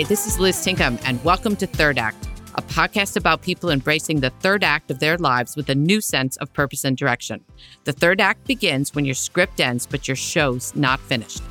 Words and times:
Hi, 0.00 0.04
this 0.04 0.26
is 0.26 0.40
Liz 0.40 0.56
Tinkham, 0.56 0.98
and 1.04 1.22
welcome 1.22 1.54
to 1.56 1.66
Third 1.66 1.98
Act, 1.98 2.26
a 2.54 2.62
podcast 2.62 3.18
about 3.18 3.42
people 3.42 3.68
embracing 3.68 4.20
the 4.20 4.30
third 4.30 4.64
act 4.64 4.90
of 4.90 4.98
their 4.98 5.18
lives 5.18 5.56
with 5.56 5.68
a 5.68 5.74
new 5.74 6.00
sense 6.00 6.38
of 6.38 6.50
purpose 6.54 6.84
and 6.84 6.96
direction. 6.96 7.44
The 7.84 7.92
third 7.92 8.18
act 8.18 8.46
begins 8.46 8.94
when 8.94 9.04
your 9.04 9.14
script 9.14 9.60
ends, 9.60 9.86
but 9.86 10.08
your 10.08 10.16
show's 10.16 10.74
not 10.74 11.00
finished. 11.00 11.42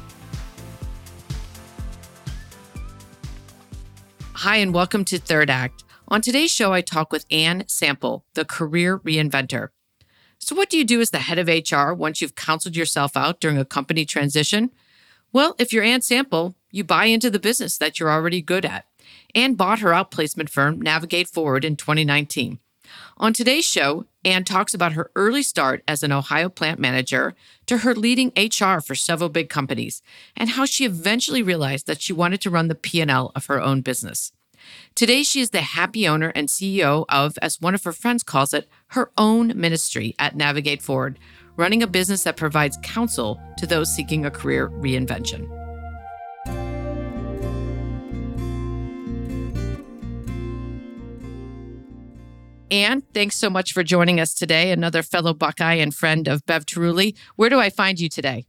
Hi, 4.33 4.55
and 4.55 4.73
welcome 4.73 5.05
to 5.05 5.19
Third 5.19 5.51
Act. 5.51 5.83
On 6.07 6.19
today's 6.19 6.51
show, 6.51 6.73
I 6.73 6.81
talk 6.81 7.11
with 7.11 7.27
Anne 7.29 7.65
Sample, 7.67 8.25
the 8.33 8.45
career 8.45 8.97
reinventor. 8.97 9.67
So, 10.39 10.55
what 10.55 10.71
do 10.71 10.77
you 10.79 10.85
do 10.85 10.99
as 11.01 11.11
the 11.11 11.19
head 11.19 11.37
of 11.37 11.47
HR 11.47 11.93
once 11.93 12.19
you've 12.19 12.33
counseled 12.33 12.75
yourself 12.75 13.15
out 13.15 13.39
during 13.39 13.59
a 13.59 13.63
company 13.65 14.05
transition? 14.05 14.71
Well, 15.31 15.55
if 15.59 15.71
you're 15.71 15.83
Anne 15.83 16.01
Sample, 16.01 16.55
you 16.71 16.83
buy 16.83 17.05
into 17.05 17.29
the 17.29 17.39
business 17.39 17.77
that 17.77 17.99
you're 17.99 18.11
already 18.11 18.41
good 18.41 18.65
at. 18.65 18.85
Anne 19.35 19.55
bought 19.55 19.79
her 19.79 19.91
outplacement 19.91 20.49
firm, 20.49 20.81
Navigate 20.81 21.27
Forward, 21.27 21.65
in 21.65 21.75
2019. 21.75 22.59
On 23.17 23.33
today's 23.33 23.65
show, 23.65 24.05
Anne 24.25 24.43
talks 24.43 24.73
about 24.73 24.93
her 24.93 25.11
early 25.15 25.43
start 25.43 25.83
as 25.87 26.03
an 26.03 26.11
Ohio 26.11 26.49
plant 26.49 26.79
manager 26.79 27.35
to 27.67 27.79
her 27.79 27.93
leading 27.93 28.31
HR 28.35 28.79
for 28.79 28.95
several 28.95 29.29
big 29.29 29.49
companies 29.49 30.01
and 30.35 30.51
how 30.51 30.65
she 30.65 30.85
eventually 30.85 31.43
realized 31.43 31.87
that 31.87 32.01
she 32.01 32.13
wanted 32.13 32.41
to 32.41 32.49
run 32.49 32.67
the 32.67 32.75
P&L 32.75 33.31
of 33.35 33.45
her 33.45 33.61
own 33.61 33.81
business. 33.81 34.31
Today, 34.95 35.23
she 35.23 35.39
is 35.39 35.51
the 35.51 35.61
happy 35.61 36.07
owner 36.07 36.29
and 36.35 36.47
CEO 36.47 37.05
of, 37.09 37.37
as 37.41 37.61
one 37.61 37.75
of 37.75 37.83
her 37.83 37.93
friends 37.93 38.23
calls 38.23 38.53
it, 38.53 38.67
her 38.87 39.11
own 39.17 39.53
ministry 39.55 40.15
at 40.19 40.35
Navigate 40.35 40.81
Forward, 40.81 41.17
running 41.55 41.83
a 41.83 41.87
business 41.87 42.23
that 42.23 42.37
provides 42.37 42.77
counsel 42.83 43.39
to 43.57 43.67
those 43.67 43.93
seeking 43.93 44.25
a 44.25 44.31
career 44.31 44.69
reinvention. 44.69 45.58
Anne, 52.71 53.01
thanks 53.13 53.35
so 53.35 53.49
much 53.49 53.73
for 53.73 53.83
joining 53.83 54.19
us 54.19 54.33
today, 54.33 54.71
another 54.71 55.01
fellow 55.01 55.33
Buckeye 55.33 55.75
and 55.75 55.93
friend 55.93 56.27
of 56.27 56.45
Bev 56.45 56.65
Taruli. 56.65 57.15
Where 57.35 57.49
do 57.49 57.59
I 57.59 57.69
find 57.69 57.99
you 57.99 58.09
today? 58.09 58.45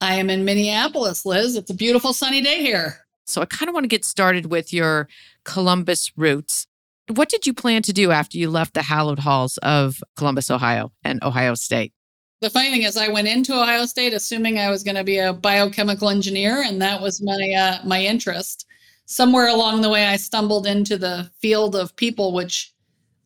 I 0.00 0.14
am 0.14 0.30
in 0.30 0.44
Minneapolis, 0.44 1.26
Liz. 1.26 1.56
It's 1.56 1.70
a 1.70 1.74
beautiful 1.74 2.12
sunny 2.12 2.40
day 2.40 2.62
here. 2.62 2.98
So 3.24 3.42
I 3.42 3.46
kind 3.46 3.68
of 3.68 3.74
want 3.74 3.84
to 3.84 3.88
get 3.88 4.04
started 4.04 4.46
with 4.46 4.72
your 4.72 5.08
Columbus 5.44 6.12
roots. 6.16 6.66
What 7.08 7.28
did 7.28 7.46
you 7.46 7.54
plan 7.54 7.82
to 7.82 7.92
do 7.92 8.12
after 8.12 8.38
you 8.38 8.50
left 8.50 8.74
the 8.74 8.82
hallowed 8.82 9.18
halls 9.18 9.58
of 9.58 10.02
Columbus, 10.16 10.50
Ohio 10.50 10.92
and 11.02 11.22
Ohio 11.22 11.54
State? 11.54 11.92
The 12.40 12.50
funny 12.50 12.70
thing 12.70 12.82
is, 12.82 12.96
I 12.96 13.08
went 13.08 13.28
into 13.28 13.54
Ohio 13.54 13.86
State 13.86 14.12
assuming 14.12 14.58
I 14.58 14.70
was 14.70 14.84
going 14.84 14.96
to 14.96 15.04
be 15.04 15.18
a 15.18 15.32
biochemical 15.32 16.10
engineer, 16.10 16.62
and 16.62 16.80
that 16.82 17.00
was 17.00 17.22
my 17.22 17.54
uh, 17.56 17.86
my 17.86 18.02
interest. 18.04 18.66
Somewhere 19.06 19.48
along 19.48 19.80
the 19.80 19.90
way, 19.90 20.06
I 20.06 20.16
stumbled 20.16 20.66
into 20.66 20.96
the 20.98 21.30
field 21.40 21.74
of 21.74 21.96
people, 21.96 22.32
which 22.32 22.73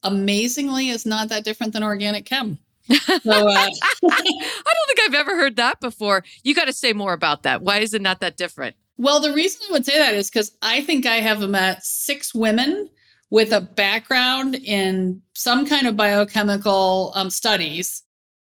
amazingly 0.02 0.88
is 0.91 1.06
not 1.06 1.28
that 1.28 1.44
different 1.44 1.72
than 1.72 1.82
organic 1.82 2.24
chem. 2.24 2.58
So, 2.91 3.48
uh, 3.48 3.68
I 4.10 4.22
don't 4.22 4.86
think 4.86 5.00
I've 5.02 5.14
ever 5.14 5.36
heard 5.36 5.56
that 5.56 5.80
before. 5.80 6.24
You 6.42 6.55
got 6.55 6.66
to 6.66 6.72
say 6.72 6.92
more 6.92 7.12
about 7.12 7.42
that. 7.42 7.62
Why 7.62 7.78
is 7.78 7.94
it 7.94 8.02
not 8.02 8.20
that 8.20 8.36
different? 8.36 8.77
Well, 8.96 9.20
the 9.20 9.32
reason 9.32 9.60
I 9.68 9.72
would 9.72 9.86
say 9.86 9.98
that 9.98 10.14
is 10.14 10.28
because 10.28 10.52
I 10.62 10.80
think 10.80 11.06
I 11.06 11.16
have 11.16 11.40
met 11.48 11.84
six 11.84 12.34
women 12.34 12.90
with 13.30 13.52
a 13.52 13.60
background 13.60 14.56
in 14.56 15.22
some 15.34 15.66
kind 15.66 15.86
of 15.86 15.96
biochemical 15.96 17.12
um, 17.14 17.30
studies. 17.30 18.02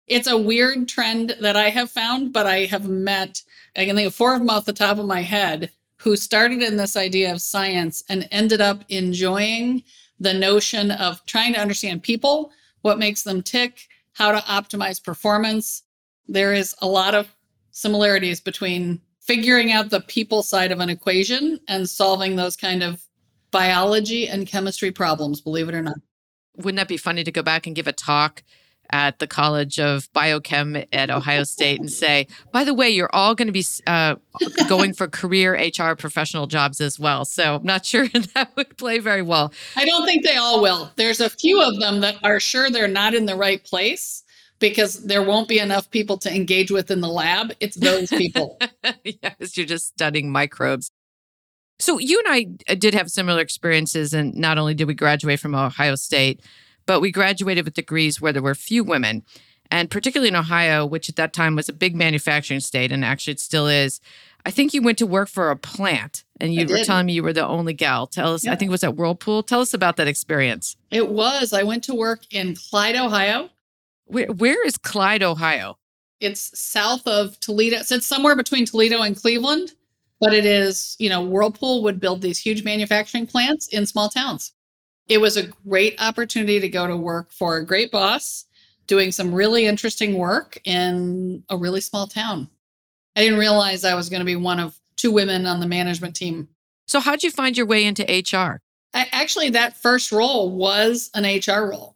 It's 0.07 0.27
a 0.27 0.37
weird 0.37 0.89
trend 0.89 1.35
that 1.39 1.55
I 1.55 1.69
have 1.69 1.91
found, 1.91 2.33
but 2.33 2.45
I 2.45 2.65
have 2.65 2.89
met, 2.89 3.41
I 3.77 3.85
can 3.85 3.95
think 3.95 4.07
of 4.07 4.15
four 4.15 4.33
of 4.33 4.39
them 4.39 4.49
off 4.49 4.65
the 4.65 4.73
top 4.73 4.97
of 4.97 5.05
my 5.05 5.21
head, 5.21 5.71
who 5.97 6.17
started 6.17 6.61
in 6.61 6.75
this 6.75 6.97
idea 6.97 7.31
of 7.31 7.41
science 7.41 8.03
and 8.09 8.27
ended 8.29 8.59
up 8.59 8.83
enjoying 8.89 9.83
the 10.23 10.33
notion 10.33 10.91
of 10.91 11.23
trying 11.25 11.53
to 11.53 11.59
understand 11.59 12.03
people, 12.03 12.51
what 12.81 12.99
makes 12.99 13.23
them 13.23 13.41
tick, 13.41 13.87
how 14.13 14.31
to 14.31 14.39
optimize 14.39 15.03
performance. 15.03 15.83
There 16.27 16.53
is 16.53 16.75
a 16.81 16.87
lot 16.87 17.13
of 17.13 17.27
similarities 17.71 18.39
between 18.39 19.01
figuring 19.19 19.71
out 19.71 19.89
the 19.89 20.01
people 20.01 20.43
side 20.43 20.71
of 20.71 20.79
an 20.79 20.89
equation 20.89 21.59
and 21.67 21.89
solving 21.89 22.35
those 22.35 22.55
kind 22.55 22.83
of 22.83 23.01
biology 23.51 24.27
and 24.27 24.47
chemistry 24.47 24.91
problems, 24.91 25.41
believe 25.41 25.69
it 25.69 25.75
or 25.75 25.81
not. 25.81 25.97
Wouldn't 26.57 26.77
that 26.77 26.87
be 26.87 26.97
funny 26.97 27.23
to 27.23 27.31
go 27.31 27.41
back 27.41 27.65
and 27.65 27.75
give 27.75 27.87
a 27.87 27.93
talk 27.93 28.43
at 28.91 29.19
the 29.19 29.27
College 29.27 29.79
of 29.79 30.11
Biochem 30.13 30.85
at 30.93 31.09
Ohio 31.09 31.43
State 31.43 31.79
and 31.79 31.91
say, 31.91 32.27
by 32.51 32.63
the 32.63 32.73
way, 32.73 32.89
you're 32.89 33.13
all 33.13 33.33
going 33.33 33.47
to 33.47 33.51
be 33.51 33.65
uh, 33.87 34.15
going 34.67 34.93
for 34.93 35.07
career 35.07 35.53
HR 35.53 35.95
professional 35.95 36.47
jobs 36.47 36.79
as 36.79 36.99
well. 36.99 37.25
So 37.25 37.55
I'm 37.55 37.63
not 37.63 37.85
sure 37.93 38.07
that 38.07 38.51
would 38.55 38.77
play 38.77 38.99
very 38.99 39.21
well. 39.21 39.51
I 39.75 39.85
don't 39.85 40.05
think 40.05 40.23
they 40.23 40.35
all 40.35 40.61
will. 40.61 40.91
There's 40.95 41.19
a 41.19 41.29
few 41.29 41.61
of 41.61 41.79
them 41.79 42.01
that 42.01 42.17
are 42.23 42.39
sure 42.39 42.69
they're 42.69 42.87
not 42.87 43.13
in 43.13 43.25
the 43.25 43.35
right 43.35 43.63
place 43.63 44.23
because 44.59 45.03
there 45.03 45.23
won't 45.23 45.49
be 45.49 45.59
enough 45.59 45.89
people 45.91 46.17
to 46.17 46.33
engage 46.33 46.71
with 46.71 46.89
in 46.89 47.01
the 47.01 47.09
lab. 47.09 47.51
It's 47.59 47.75
those 47.75 48.09
people. 48.09 48.57
yes, 49.03 49.57
you're 49.57 49.65
just 49.65 49.87
studying 49.87 50.31
microbes. 50.31 50.89
So 51.79 51.99
you 51.99 52.21
and 52.25 52.33
I 52.33 52.71
uh, 52.71 52.75
did 52.75 52.93
have 52.93 53.09
similar 53.09 53.41
experiences, 53.41 54.13
and 54.13 54.33
not 54.35 54.57
only 54.57 54.73
did 54.73 54.87
we 54.87 54.93
graduate 54.93 55.39
from 55.39 55.53
Ohio 55.53 55.95
State, 55.95 56.41
but 56.85 57.01
we 57.01 57.11
graduated 57.11 57.65
with 57.65 57.73
degrees 57.73 58.21
where 58.21 58.33
there 58.33 58.41
were 58.41 58.55
few 58.55 58.83
women. 58.83 59.23
And 59.71 59.89
particularly 59.89 60.27
in 60.27 60.35
Ohio, 60.35 60.85
which 60.85 61.09
at 61.09 61.15
that 61.15 61.33
time 61.33 61.55
was 61.55 61.69
a 61.69 61.73
big 61.73 61.95
manufacturing 61.95 62.59
state, 62.59 62.91
and 62.91 63.03
actually 63.03 63.33
it 63.33 63.39
still 63.39 63.67
is. 63.67 64.01
I 64.45 64.51
think 64.51 64.73
you 64.73 64.81
went 64.81 64.97
to 64.97 65.07
work 65.07 65.29
for 65.29 65.49
a 65.49 65.55
plant 65.55 66.25
and 66.41 66.53
you 66.53 66.67
were 66.67 66.83
telling 66.83 67.05
me 67.05 67.13
you 67.13 67.23
were 67.23 67.31
the 67.31 67.47
only 67.47 67.73
gal. 67.73 68.07
Tell 68.07 68.33
us, 68.33 68.43
yeah. 68.43 68.51
I 68.51 68.55
think 68.55 68.67
it 68.67 68.71
was 68.73 68.83
at 68.83 68.95
Whirlpool. 68.95 69.41
Tell 69.41 69.61
us 69.61 69.73
about 69.73 69.95
that 69.95 70.07
experience. 70.07 70.75
It 70.91 71.09
was. 71.09 71.53
I 71.53 71.63
went 71.63 71.85
to 71.85 71.95
work 71.95 72.21
in 72.29 72.55
Clyde, 72.55 72.97
Ohio, 72.97 73.49
where, 74.05 74.27
where 74.27 74.65
is 74.65 74.77
Clyde, 74.77 75.23
Ohio? 75.23 75.77
It's 76.19 76.57
south 76.59 77.07
of 77.07 77.39
Toledo. 77.39 77.81
So 77.83 77.95
it's 77.95 78.05
somewhere 78.05 78.35
between 78.35 78.65
Toledo 78.65 79.01
and 79.01 79.15
Cleveland, 79.15 79.73
but 80.19 80.33
it 80.33 80.45
is, 80.45 80.95
you 80.99 81.09
know, 81.09 81.23
Whirlpool 81.23 81.83
would 81.83 81.99
build 81.99 82.21
these 82.21 82.37
huge 82.37 82.63
manufacturing 82.63 83.27
plants 83.27 83.67
in 83.67 83.85
small 83.85 84.09
towns. 84.09 84.53
It 85.07 85.19
was 85.19 85.37
a 85.37 85.47
great 85.67 86.01
opportunity 86.01 86.59
to 86.59 86.69
go 86.69 86.87
to 86.87 86.95
work 86.95 87.31
for 87.31 87.57
a 87.57 87.65
great 87.65 87.91
boss 87.91 88.45
doing 88.87 89.11
some 89.11 89.33
really 89.33 89.65
interesting 89.65 90.17
work 90.17 90.59
in 90.65 91.43
a 91.49 91.57
really 91.57 91.81
small 91.81 92.07
town. 92.07 92.49
I 93.15 93.21
didn't 93.21 93.39
realize 93.39 93.83
I 93.83 93.95
was 93.95 94.09
going 94.09 94.21
to 94.21 94.25
be 94.25 94.35
one 94.35 94.59
of 94.59 94.77
two 94.95 95.11
women 95.11 95.45
on 95.45 95.59
the 95.59 95.67
management 95.67 96.15
team. 96.15 96.47
So, 96.87 96.99
how'd 96.99 97.23
you 97.23 97.31
find 97.31 97.55
your 97.55 97.65
way 97.65 97.85
into 97.85 98.03
HR? 98.03 98.59
I, 98.93 99.07
actually, 99.11 99.49
that 99.51 99.77
first 99.77 100.11
role 100.11 100.51
was 100.51 101.09
an 101.13 101.23
HR 101.23 101.69
role. 101.69 101.95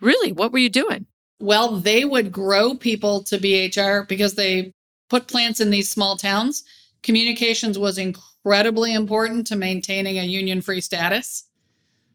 Really? 0.00 0.32
What 0.32 0.52
were 0.52 0.58
you 0.58 0.70
doing? 0.70 1.06
Well, 1.40 1.76
they 1.76 2.04
would 2.04 2.32
grow 2.32 2.74
people 2.74 3.22
to 3.24 3.38
be 3.38 3.66
HR 3.66 4.02
because 4.08 4.34
they 4.34 4.72
put 5.08 5.28
plants 5.28 5.60
in 5.60 5.70
these 5.70 5.90
small 5.90 6.16
towns. 6.16 6.64
Communications 7.02 7.78
was 7.78 7.98
incredibly 7.98 8.94
important 8.94 9.46
to 9.48 9.56
maintaining 9.56 10.18
a 10.18 10.24
union 10.24 10.60
free 10.60 10.80
status. 10.80 11.44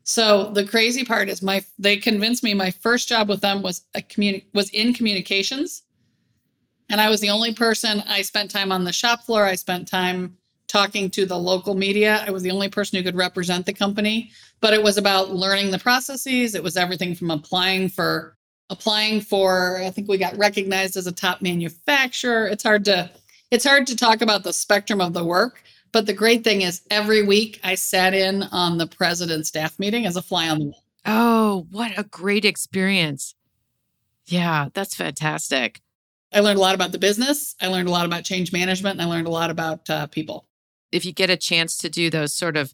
So 0.04 0.52
the 0.52 0.66
crazy 0.66 1.06
part 1.06 1.30
is 1.30 1.42
my 1.42 1.64
they 1.80 1.98
convinced 1.98 2.44
me 2.44 2.54
my 2.54 2.72
first 2.72 3.08
job 3.08 3.30
with 3.30 3.42
them 3.42 3.62
was 3.62 3.86
a 3.96 4.02
communi- 4.02 4.46
was 4.54 4.70
in 4.70 4.94
communications. 4.94 5.84
And 6.90 7.00
I 7.00 7.10
was 7.10 7.22
the 7.22 7.30
only 7.30 7.54
person 7.54 8.04
I 8.08 8.22
spent 8.22 8.52
time 8.52 8.72
on 8.72 8.84
the 8.84 8.94
shop 8.94 9.24
floor. 9.24 9.46
I 9.46 9.56
spent 9.56 9.88
time 9.88 10.38
talking 10.68 11.10
to 11.12 11.26
the 11.26 11.38
local 11.38 11.76
media. 11.76 12.24
I 12.28 12.32
was 12.32 12.44
the 12.44 12.52
only 12.52 12.70
person 12.70 12.98
who 12.98 13.04
could 13.04 13.16
represent 13.16 13.66
the 13.66 13.74
company, 13.74 14.32
but 14.60 14.74
it 14.74 14.84
was 14.84 14.98
about 14.98 15.32
learning 15.32 15.72
the 15.72 15.80
processes. 15.80 16.56
It 16.56 16.64
was 16.64 16.76
everything 16.76 17.16
from 17.16 17.32
applying 17.32 17.90
for 17.90 18.36
applying 18.70 19.22
for 19.22 19.78
i 19.84 19.90
think 19.90 20.08
we 20.08 20.18
got 20.18 20.38
recognized 20.38 20.96
as 20.98 21.08
a 21.08 21.12
top 21.12 21.42
manufacturer 21.42 22.48
it's 22.48 22.64
hard 22.64 22.86
to 22.86 23.10
it's 23.52 23.66
hard 23.66 23.86
to 23.86 23.96
talk 23.96 24.22
about 24.22 24.44
the 24.44 24.54
spectrum 24.54 25.02
of 25.02 25.14
the 25.14 25.24
work 25.24 25.64
but 25.94 26.06
the 26.06 26.14
great 26.14 26.44
thing 26.44 26.62
is 26.62 26.82
every 26.92 27.24
week 27.24 27.60
i 27.64 27.76
sat 27.76 28.14
in 28.14 28.44
on 28.44 28.78
the 28.78 28.88
president's 28.88 29.48
staff 29.48 29.80
meeting 29.80 30.06
as 30.06 30.18
a 30.18 30.22
fly 30.22 30.50
on 30.50 30.60
the 30.60 30.66
wall. 30.66 30.84
Oh 31.06 31.68
what 31.72 31.98
a 31.98 32.04
great 32.04 32.44
experience. 32.44 33.36
Yeah 34.26 34.68
that's 34.74 34.96
fantastic. 34.96 35.82
I 36.34 36.40
learned 36.42 36.58
a 36.58 36.62
lot 36.62 36.76
about 36.76 36.92
the 36.92 37.00
business. 37.00 37.56
I 37.62 37.68
learned 37.68 37.88
a 37.88 37.92
lot 37.92 38.06
about 38.06 38.26
change 38.26 38.52
management 38.52 39.00
and 39.00 39.08
i 39.08 39.14
learned 39.14 39.28
a 39.28 39.32
lot 39.32 39.50
about 39.50 39.90
uh, 39.90 40.08
people. 40.08 40.48
If 40.92 41.06
you 41.06 41.14
get 41.14 41.30
a 41.30 41.38
chance 41.38 41.78
to 41.78 41.90
do 41.90 42.10
those 42.10 42.34
sort 42.34 42.58
of 42.58 42.74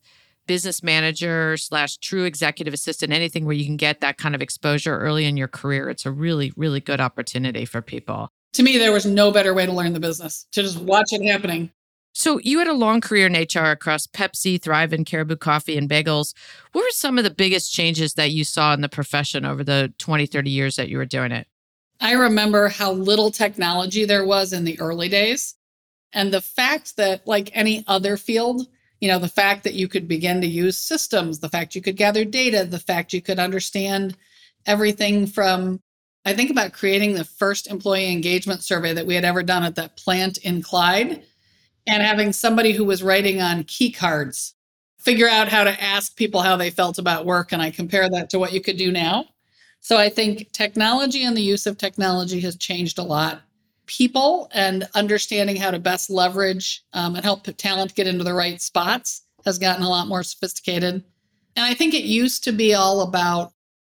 business 0.50 0.82
manager 0.82 1.56
slash 1.58 1.98
true 1.98 2.24
executive 2.24 2.74
assistant, 2.74 3.14
anything 3.14 3.46
where 3.46 3.54
you 3.54 3.66
can 3.66 3.78
get 3.78 4.02
that 4.02 4.18
kind 4.18 4.34
of 4.34 4.42
exposure 4.42 4.98
early 4.98 5.26
in 5.26 5.38
your 5.38 5.48
career, 5.48 5.92
it's 5.92 6.08
a 6.08 6.12
really, 6.12 6.52
really 6.58 6.80
good 6.80 7.00
opportunity 7.00 7.66
for 7.66 7.84
people. 7.84 8.32
To 8.54 8.64
me, 8.64 8.80
there 8.80 8.92
was 8.92 9.06
no 9.06 9.32
better 9.32 9.54
way 9.54 9.68
to 9.68 9.72
learn 9.72 9.94
the 9.94 10.00
business, 10.00 10.48
to 10.54 10.64
just 10.64 10.80
watch 10.80 11.14
it 11.14 11.24
happening. 11.24 11.72
So 12.20 12.38
you 12.44 12.60
had 12.60 12.68
a 12.68 12.74
long 12.74 13.00
career 13.00 13.28
in 13.28 13.34
HR 13.34 13.72
across 13.72 14.06
Pepsi, 14.06 14.60
Thrivent, 14.60 14.92
and 14.92 15.06
Caribou 15.06 15.38
Coffee 15.38 15.78
and 15.78 15.90
Bagels. 15.90 16.34
What 16.74 16.82
were 16.82 16.90
some 16.90 17.18
of 17.18 17.24
the 17.24 17.30
biggest 17.30 17.74
changes 17.74 18.16
that 18.16 18.32
you 18.32 18.44
saw 18.44 18.74
in 18.74 18.82
the 18.82 18.90
profession 18.90 19.46
over 19.46 19.64
the 19.64 19.94
20, 20.00 20.26
30 20.26 20.50
years 20.50 20.76
that 20.76 20.90
you 20.90 20.98
were 20.98 21.06
doing 21.06 21.32
it? 21.32 21.48
I 22.02 22.12
remember 22.12 22.68
how 22.68 22.92
little 22.92 23.32
technology 23.32 24.04
there 24.04 24.26
was 24.26 24.52
in 24.52 24.66
the 24.66 24.78
early 24.82 25.08
days. 25.08 25.56
And 26.12 26.34
the 26.34 26.42
fact 26.42 26.98
that, 26.98 27.26
like 27.26 27.52
any 27.54 27.86
other 27.88 28.18
field, 28.18 28.68
you 29.00 29.08
know, 29.08 29.20
the 29.20 29.30
fact 29.30 29.64
that 29.64 29.76
you 29.76 29.88
could 29.88 30.10
begin 30.10 30.42
to 30.42 30.48
use 30.48 30.78
systems, 30.78 31.40
the 31.40 31.48
fact 31.48 31.74
you 31.74 31.82
could 31.82 31.96
gather 31.96 32.26
data, 32.26 32.66
the 32.66 32.80
fact 32.80 33.14
you 33.14 33.22
could 33.22 33.40
understand 33.40 34.18
everything 34.66 35.26
from 35.26 35.80
I 36.26 36.34
think 36.34 36.52
about 36.52 36.74
creating 36.74 37.14
the 37.14 37.24
first 37.24 37.68
employee 37.68 38.12
engagement 38.12 38.62
survey 38.62 38.92
that 38.92 39.06
we 39.06 39.16
had 39.16 39.24
ever 39.24 39.42
done 39.42 39.64
at 39.64 39.76
that 39.76 39.96
plant 39.96 40.38
in 40.40 40.62
Clyde 40.62 41.24
and 41.90 42.04
having 42.04 42.32
somebody 42.32 42.72
who 42.72 42.86
was 42.86 43.02
writing 43.04 43.42
on 43.42 43.64
key 43.64 43.92
cards 43.92 44.54
figure 45.00 45.28
out 45.28 45.48
how 45.48 45.64
to 45.64 45.84
ask 45.84 46.16
people 46.16 46.42
how 46.42 46.56
they 46.56 46.70
felt 46.70 47.00
about 47.00 47.26
work. 47.26 47.52
And 47.52 47.62
I 47.62 47.72
compare 47.72 48.10
that 48.10 48.30
to 48.30 48.40
what 48.40 48.54
you 48.54 48.62
could 48.62 48.78
do 48.78 48.92
now. 48.92 49.26
So 49.80 49.98
I 49.98 50.10
think 50.10 50.52
technology 50.52 51.24
and 51.24 51.36
the 51.36 51.42
use 51.42 51.66
of 51.66 51.78
technology 51.78 52.40
has 52.42 52.58
changed 52.58 53.00
a 53.00 53.04
lot. 53.04 53.42
People 53.86 54.50
and 54.54 54.88
understanding 54.94 55.56
how 55.56 55.72
to 55.72 55.80
best 55.80 56.10
leverage 56.10 56.84
um, 56.94 57.16
and 57.16 57.24
help 57.24 57.44
talent 57.58 57.96
get 57.96 58.08
into 58.08 58.24
the 58.24 58.34
right 58.34 58.62
spots 58.62 59.24
has 59.46 59.58
gotten 59.58 59.84
a 59.84 59.90
lot 59.90 60.08
more 60.08 60.22
sophisticated. 60.22 61.04
And 61.56 61.66
I 61.66 61.74
think 61.74 61.94
it 61.94 62.04
used 62.04 62.44
to 62.44 62.52
be 62.52 62.76
all 62.76 63.02
about 63.02 63.54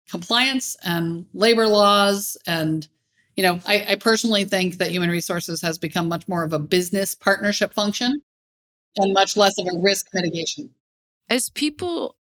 compliance 0.10 0.76
and 0.84 1.26
labor 1.34 1.68
laws. 1.68 2.38
And, 2.48 2.88
you 3.36 3.44
know, 3.44 3.60
I, 3.66 3.86
I 3.90 3.96
personally 3.96 4.46
think 4.46 4.78
that 4.78 4.92
human 4.92 5.10
resources 5.10 5.62
has 5.62 5.78
become 5.78 6.08
much 6.08 6.28
more 6.28 6.44
of 6.44 6.54
a 6.54 6.60
business 6.60 7.16
partnership 7.16 7.74
function 7.74 8.22
and 8.98 9.14
much 9.14 9.36
less 9.36 9.58
of 9.58 9.68
a 9.68 9.80
risk 9.80 10.10
mitigation. 10.14 10.70
As 11.30 11.50
people, 11.50 12.16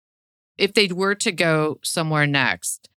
if 0.57 0.73
they 0.73 0.87
were 0.87 1.15
to 1.15 1.31
go 1.31 1.79
somewhere 1.83 2.27
next, 2.27 2.89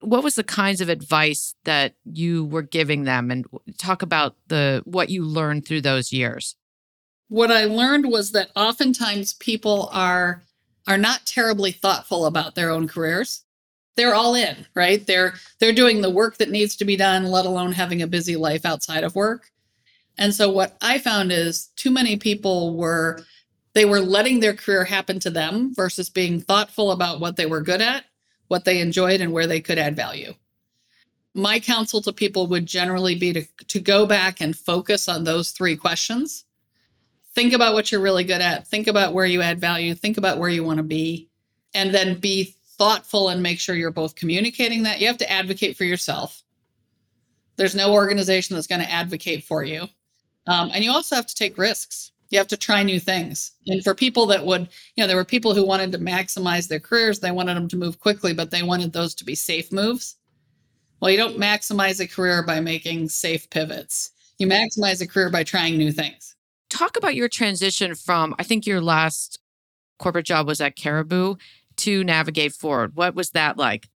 what 0.00 0.22
was 0.22 0.34
the 0.34 0.44
kinds 0.44 0.80
of 0.80 0.90
advice 0.90 1.54
that 1.64 1.94
you 2.04 2.44
were 2.44 2.62
giving 2.62 3.04
them? 3.04 3.30
And 3.30 3.46
talk 3.78 4.02
about 4.02 4.36
the 4.48 4.82
what 4.84 5.08
you 5.08 5.24
learned 5.24 5.66
through 5.66 5.80
those 5.80 6.12
years. 6.12 6.56
What 7.28 7.50
i 7.50 7.64
learned 7.64 8.10
was 8.10 8.32
that 8.32 8.50
oftentimes 8.54 9.34
people 9.34 9.88
are 9.92 10.42
are 10.86 10.98
not 10.98 11.24
terribly 11.24 11.72
thoughtful 11.72 12.26
about 12.26 12.54
their 12.54 12.70
own 12.70 12.86
careers 12.86 13.43
they're 13.96 14.14
all 14.14 14.34
in 14.34 14.66
right? 14.74 15.06
They're 15.06 15.34
they're 15.58 15.72
doing 15.72 16.00
the 16.00 16.10
work 16.10 16.38
that 16.38 16.50
needs 16.50 16.76
to 16.76 16.84
be 16.84 16.96
done 16.96 17.24
let 17.24 17.46
alone 17.46 17.72
having 17.72 18.02
a 18.02 18.06
busy 18.06 18.36
life 18.36 18.64
outside 18.64 19.04
of 19.04 19.14
work. 19.14 19.50
And 20.16 20.34
so 20.34 20.48
what 20.48 20.76
i 20.80 20.98
found 20.98 21.32
is 21.32 21.68
too 21.76 21.90
many 21.90 22.16
people 22.16 22.76
were 22.76 23.20
they 23.72 23.84
were 23.84 24.00
letting 24.00 24.40
their 24.40 24.54
career 24.54 24.84
happen 24.84 25.18
to 25.20 25.30
them 25.30 25.74
versus 25.74 26.08
being 26.08 26.40
thoughtful 26.40 26.92
about 26.92 27.20
what 27.20 27.36
they 27.36 27.46
were 27.46 27.60
good 27.60 27.80
at 27.80 28.04
what 28.48 28.64
they 28.64 28.80
enjoyed 28.80 29.20
and 29.20 29.32
where 29.32 29.46
they 29.46 29.60
could 29.60 29.78
add 29.78 29.96
value. 29.96 30.34
My 31.34 31.58
counsel 31.58 32.00
to 32.02 32.12
people 32.12 32.46
would 32.48 32.66
generally 32.66 33.16
be 33.16 33.32
to, 33.32 33.44
to 33.68 33.80
go 33.80 34.06
back 34.06 34.40
and 34.40 34.56
focus 34.56 35.08
on 35.08 35.24
those 35.24 35.50
three 35.50 35.76
questions. 35.76 36.44
Think 37.34 37.52
about 37.52 37.74
what 37.74 37.90
you're 37.90 38.00
really 38.00 38.22
good 38.22 38.40
at. 38.40 38.68
Think 38.68 38.86
about 38.86 39.12
where 39.12 39.26
you 39.26 39.42
add 39.42 39.60
value. 39.60 39.94
Think 39.94 40.18
about 40.18 40.38
where 40.38 40.48
you 40.48 40.62
want 40.62 40.76
to 40.76 40.84
be. 40.84 41.28
And 41.74 41.92
then 41.92 42.20
be 42.20 42.54
thoughtful 42.76 43.28
and 43.28 43.42
make 43.42 43.58
sure 43.58 43.74
you're 43.74 43.90
both 43.90 44.14
communicating 44.14 44.82
that. 44.84 45.00
You 45.00 45.06
have 45.06 45.18
to 45.18 45.30
advocate 45.30 45.76
for 45.76 45.84
yourself. 45.84 46.42
There's 47.56 47.74
no 47.74 47.92
organization 47.92 48.54
that's 48.54 48.66
going 48.66 48.80
to 48.80 48.90
advocate 48.90 49.44
for 49.44 49.64
you. 49.64 49.88
Um, 50.46 50.70
and 50.74 50.84
you 50.84 50.90
also 50.90 51.16
have 51.16 51.26
to 51.26 51.34
take 51.34 51.56
risks. 51.56 52.12
You 52.30 52.38
have 52.38 52.48
to 52.48 52.56
try 52.56 52.82
new 52.82 52.98
things. 52.98 53.52
And 53.66 53.82
for 53.84 53.94
people 53.94 54.26
that 54.26 54.44
would, 54.44 54.68
you 54.96 55.02
know, 55.02 55.06
there 55.06 55.16
were 55.16 55.24
people 55.24 55.54
who 55.54 55.64
wanted 55.64 55.92
to 55.92 55.98
maximize 55.98 56.66
their 56.66 56.80
careers, 56.80 57.20
they 57.20 57.30
wanted 57.30 57.54
them 57.54 57.68
to 57.68 57.76
move 57.76 58.00
quickly, 58.00 58.34
but 58.34 58.50
they 58.50 58.62
wanted 58.62 58.92
those 58.92 59.14
to 59.16 59.24
be 59.24 59.34
safe 59.34 59.70
moves. 59.70 60.16
Well, 61.00 61.10
you 61.10 61.16
don't 61.16 61.38
maximize 61.38 62.00
a 62.00 62.08
career 62.08 62.42
by 62.42 62.60
making 62.60 63.08
safe 63.08 63.48
pivots. 63.50 64.10
You 64.38 64.48
maximize 64.48 65.00
a 65.00 65.06
career 65.06 65.30
by 65.30 65.44
trying 65.44 65.76
new 65.76 65.92
things. 65.92 66.34
Talk 66.70 66.96
about 66.96 67.14
your 67.14 67.28
transition 67.28 67.94
from, 67.94 68.34
I 68.38 68.42
think 68.42 68.66
your 68.66 68.80
last 68.80 69.38
corporate 69.98 70.26
job 70.26 70.48
was 70.48 70.60
at 70.60 70.76
Caribou 70.76 71.36
to 71.78 72.04
Navigate 72.04 72.52
Forward? 72.52 72.96
What 72.96 73.14
was 73.14 73.30
that 73.30 73.56
like? 73.56 73.88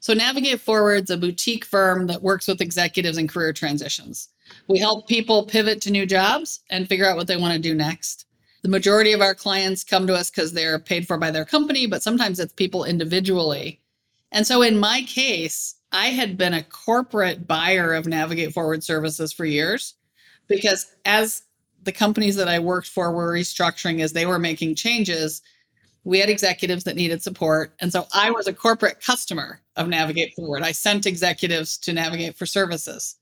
So, 0.00 0.14
Navigate 0.14 0.60
Forward's 0.60 1.10
a 1.10 1.16
boutique 1.16 1.64
firm 1.64 2.06
that 2.06 2.22
works 2.22 2.46
with 2.46 2.60
executives 2.60 3.18
in 3.18 3.26
career 3.26 3.52
transitions. 3.52 4.28
We 4.68 4.78
help 4.78 5.08
people 5.08 5.46
pivot 5.46 5.82
to 5.82 5.90
new 5.90 6.06
jobs 6.06 6.60
and 6.70 6.88
figure 6.88 7.06
out 7.06 7.16
what 7.16 7.26
they 7.26 7.36
want 7.36 7.54
to 7.54 7.58
do 7.58 7.74
next. 7.74 8.26
The 8.62 8.68
majority 8.68 9.12
of 9.12 9.20
our 9.20 9.34
clients 9.34 9.84
come 9.84 10.06
to 10.06 10.14
us 10.14 10.30
because 10.30 10.52
they're 10.52 10.78
paid 10.78 11.06
for 11.06 11.18
by 11.18 11.30
their 11.30 11.44
company, 11.44 11.86
but 11.86 12.02
sometimes 12.02 12.38
it's 12.38 12.52
people 12.52 12.84
individually. 12.84 13.80
And 14.30 14.46
so, 14.46 14.62
in 14.62 14.78
my 14.78 15.02
case, 15.02 15.74
I 15.90 16.08
had 16.08 16.36
been 16.36 16.54
a 16.54 16.62
corporate 16.62 17.46
buyer 17.46 17.94
of 17.94 18.06
Navigate 18.06 18.52
Forward 18.52 18.84
services 18.84 19.32
for 19.32 19.46
years 19.46 19.94
because 20.48 20.94
as 21.04 21.42
the 21.82 21.92
companies 21.92 22.36
that 22.36 22.48
I 22.48 22.58
worked 22.58 22.88
for 22.88 23.12
were 23.12 23.32
restructuring, 23.32 24.00
as 24.00 24.12
they 24.12 24.26
were 24.26 24.38
making 24.38 24.74
changes, 24.74 25.42
we 26.08 26.18
had 26.18 26.30
executives 26.30 26.84
that 26.84 26.96
needed 26.96 27.22
support. 27.22 27.74
And 27.80 27.92
so 27.92 28.06
I 28.14 28.30
was 28.30 28.46
a 28.46 28.52
corporate 28.54 29.02
customer 29.02 29.60
of 29.76 29.88
Navigate 29.88 30.32
Forward. 30.34 30.62
I 30.62 30.72
sent 30.72 31.04
executives 31.04 31.76
to 31.78 31.92
Navigate 31.92 32.34
for 32.34 32.46
services. 32.46 33.16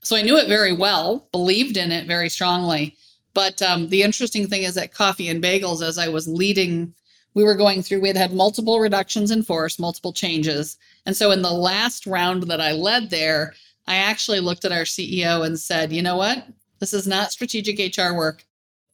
So 0.00 0.16
I 0.16 0.22
knew 0.22 0.36
it 0.36 0.48
very 0.48 0.72
well, 0.72 1.28
believed 1.30 1.76
in 1.76 1.92
it 1.92 2.08
very 2.08 2.28
strongly. 2.28 2.96
But 3.32 3.62
um, 3.62 3.88
the 3.90 4.02
interesting 4.02 4.48
thing 4.48 4.64
is 4.64 4.74
that 4.74 4.92
Coffee 4.92 5.28
and 5.28 5.40
Bagels, 5.40 5.86
as 5.86 5.98
I 5.98 6.08
was 6.08 6.26
leading, 6.26 6.92
we 7.34 7.44
were 7.44 7.54
going 7.54 7.80
through, 7.80 8.00
we 8.00 8.08
had 8.08 8.16
had 8.16 8.34
multiple 8.34 8.80
reductions 8.80 9.30
in 9.30 9.44
force, 9.44 9.78
multiple 9.78 10.12
changes. 10.12 10.78
And 11.06 11.16
so 11.16 11.30
in 11.30 11.42
the 11.42 11.52
last 11.52 12.08
round 12.08 12.42
that 12.48 12.60
I 12.60 12.72
led 12.72 13.08
there, 13.08 13.54
I 13.86 13.98
actually 13.98 14.40
looked 14.40 14.64
at 14.64 14.72
our 14.72 14.82
CEO 14.82 15.46
and 15.46 15.56
said, 15.60 15.92
you 15.92 16.02
know 16.02 16.16
what? 16.16 16.44
This 16.80 16.92
is 16.92 17.06
not 17.06 17.30
strategic 17.30 17.96
HR 17.96 18.14
work 18.14 18.44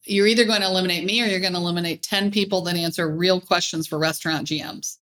you're 0.09 0.27
either 0.27 0.45
going 0.45 0.61
to 0.61 0.67
eliminate 0.67 1.05
me 1.05 1.23
or 1.23 1.27
you're 1.27 1.41
going 1.41 1.53
to 1.53 1.59
eliminate 1.59 2.03
10 2.03 2.31
people 2.31 2.61
that 2.63 2.77
answer 2.77 3.09
real 3.09 3.41
questions 3.41 3.87
for 3.87 3.99
restaurant 3.99 4.47
GMs. 4.47 4.99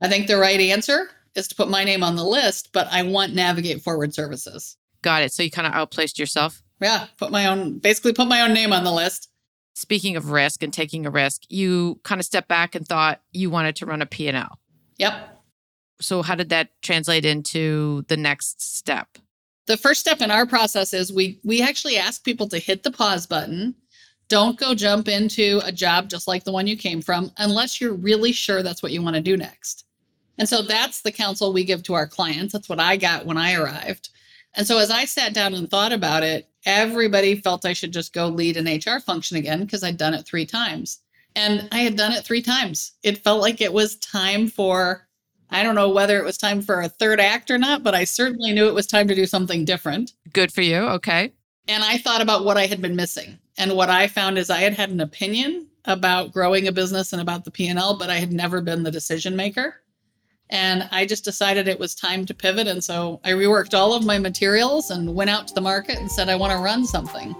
I 0.00 0.08
think 0.08 0.26
the 0.26 0.36
right 0.36 0.60
answer 0.60 1.08
is 1.34 1.48
to 1.48 1.54
put 1.54 1.68
my 1.68 1.84
name 1.84 2.02
on 2.02 2.16
the 2.16 2.24
list, 2.24 2.70
but 2.72 2.88
I 2.90 3.02
want 3.02 3.34
Navigate 3.34 3.82
Forward 3.82 4.14
services. 4.14 4.76
Got 5.02 5.22
it. 5.22 5.32
So 5.32 5.42
you 5.42 5.50
kind 5.50 5.66
of 5.66 5.72
outplaced 5.72 6.18
yourself? 6.18 6.62
Yeah, 6.80 7.06
put 7.16 7.30
my 7.30 7.46
own, 7.46 7.78
basically 7.78 8.12
put 8.12 8.28
my 8.28 8.40
own 8.40 8.52
name 8.52 8.72
on 8.72 8.84
the 8.84 8.92
list. 8.92 9.28
Speaking 9.74 10.16
of 10.16 10.30
risk 10.30 10.62
and 10.62 10.72
taking 10.72 11.06
a 11.06 11.10
risk, 11.10 11.42
you 11.48 12.00
kind 12.02 12.20
of 12.20 12.24
stepped 12.24 12.48
back 12.48 12.74
and 12.74 12.86
thought 12.86 13.22
you 13.32 13.48
wanted 13.48 13.76
to 13.76 13.86
run 13.86 14.02
a 14.02 14.06
P&L. 14.06 14.58
Yep. 14.98 15.14
So 16.00 16.22
how 16.22 16.34
did 16.34 16.50
that 16.50 16.70
translate 16.82 17.24
into 17.24 18.04
the 18.08 18.16
next 18.16 18.60
step? 18.60 19.18
The 19.66 19.76
first 19.76 20.00
step 20.00 20.20
in 20.20 20.30
our 20.30 20.44
process 20.44 20.92
is 20.92 21.12
we 21.12 21.40
we 21.44 21.62
actually 21.62 21.96
ask 21.96 22.24
people 22.24 22.48
to 22.48 22.58
hit 22.58 22.82
the 22.82 22.90
pause 22.90 23.26
button 23.26 23.76
don't 24.32 24.58
go 24.58 24.74
jump 24.74 25.08
into 25.08 25.60
a 25.62 25.70
job 25.70 26.08
just 26.08 26.26
like 26.26 26.42
the 26.42 26.52
one 26.52 26.66
you 26.66 26.74
came 26.74 27.02
from 27.02 27.30
unless 27.36 27.82
you're 27.82 27.92
really 27.92 28.32
sure 28.32 28.62
that's 28.62 28.82
what 28.82 28.90
you 28.90 29.02
want 29.02 29.14
to 29.14 29.20
do 29.20 29.36
next. 29.36 29.84
And 30.38 30.48
so 30.48 30.62
that's 30.62 31.02
the 31.02 31.12
counsel 31.12 31.52
we 31.52 31.64
give 31.64 31.82
to 31.82 31.92
our 31.92 32.06
clients. 32.06 32.54
That's 32.54 32.70
what 32.70 32.80
I 32.80 32.96
got 32.96 33.26
when 33.26 33.36
I 33.36 33.52
arrived. 33.52 34.08
And 34.54 34.66
so 34.66 34.78
as 34.78 34.90
I 34.90 35.04
sat 35.04 35.34
down 35.34 35.52
and 35.52 35.68
thought 35.68 35.92
about 35.92 36.22
it, 36.22 36.48
everybody 36.64 37.34
felt 37.34 37.66
I 37.66 37.74
should 37.74 37.92
just 37.92 38.14
go 38.14 38.28
lead 38.28 38.56
an 38.56 38.64
HR 38.64 39.00
function 39.00 39.36
again 39.36 39.60
because 39.60 39.84
I'd 39.84 39.98
done 39.98 40.14
it 40.14 40.24
three 40.24 40.46
times. 40.46 41.00
And 41.36 41.68
I 41.70 41.80
had 41.80 41.96
done 41.96 42.12
it 42.12 42.24
three 42.24 42.40
times. 42.40 42.92
It 43.02 43.22
felt 43.22 43.42
like 43.42 43.60
it 43.60 43.74
was 43.74 43.96
time 43.96 44.48
for, 44.48 45.06
I 45.50 45.62
don't 45.62 45.74
know 45.74 45.90
whether 45.90 46.16
it 46.16 46.24
was 46.24 46.38
time 46.38 46.62
for 46.62 46.80
a 46.80 46.88
third 46.88 47.20
act 47.20 47.50
or 47.50 47.58
not, 47.58 47.82
but 47.82 47.94
I 47.94 48.04
certainly 48.04 48.52
knew 48.52 48.66
it 48.66 48.74
was 48.74 48.86
time 48.86 49.08
to 49.08 49.14
do 49.14 49.26
something 49.26 49.66
different. 49.66 50.14
Good 50.32 50.54
for 50.54 50.62
you. 50.62 50.78
Okay. 50.78 51.34
And 51.68 51.84
I 51.84 51.98
thought 51.98 52.22
about 52.22 52.46
what 52.46 52.56
I 52.56 52.64
had 52.64 52.80
been 52.80 52.96
missing. 52.96 53.38
And 53.58 53.76
what 53.76 53.90
I 53.90 54.06
found 54.08 54.38
is 54.38 54.50
I 54.50 54.60
had 54.60 54.74
had 54.74 54.90
an 54.90 55.00
opinion 55.00 55.66
about 55.84 56.32
growing 56.32 56.68
a 56.68 56.72
business 56.72 57.12
and 57.12 57.20
about 57.20 57.44
the 57.44 57.50
P&L, 57.50 57.98
but 57.98 58.08
I 58.08 58.16
had 58.16 58.32
never 58.32 58.60
been 58.60 58.82
the 58.82 58.90
decision 58.90 59.36
maker. 59.36 59.76
And 60.48 60.88
I 60.90 61.06
just 61.06 61.24
decided 61.24 61.66
it 61.66 61.78
was 61.78 61.94
time 61.94 62.26
to 62.26 62.34
pivot. 62.34 62.66
And 62.66 62.82
so 62.82 63.20
I 63.24 63.30
reworked 63.30 63.74
all 63.74 63.94
of 63.94 64.04
my 64.04 64.18
materials 64.18 64.90
and 64.90 65.14
went 65.14 65.30
out 65.30 65.48
to 65.48 65.54
the 65.54 65.60
market 65.60 65.98
and 65.98 66.10
said, 66.10 66.28
I 66.28 66.36
want 66.36 66.52
to 66.52 66.58
run 66.58 66.86
something. 66.86 67.34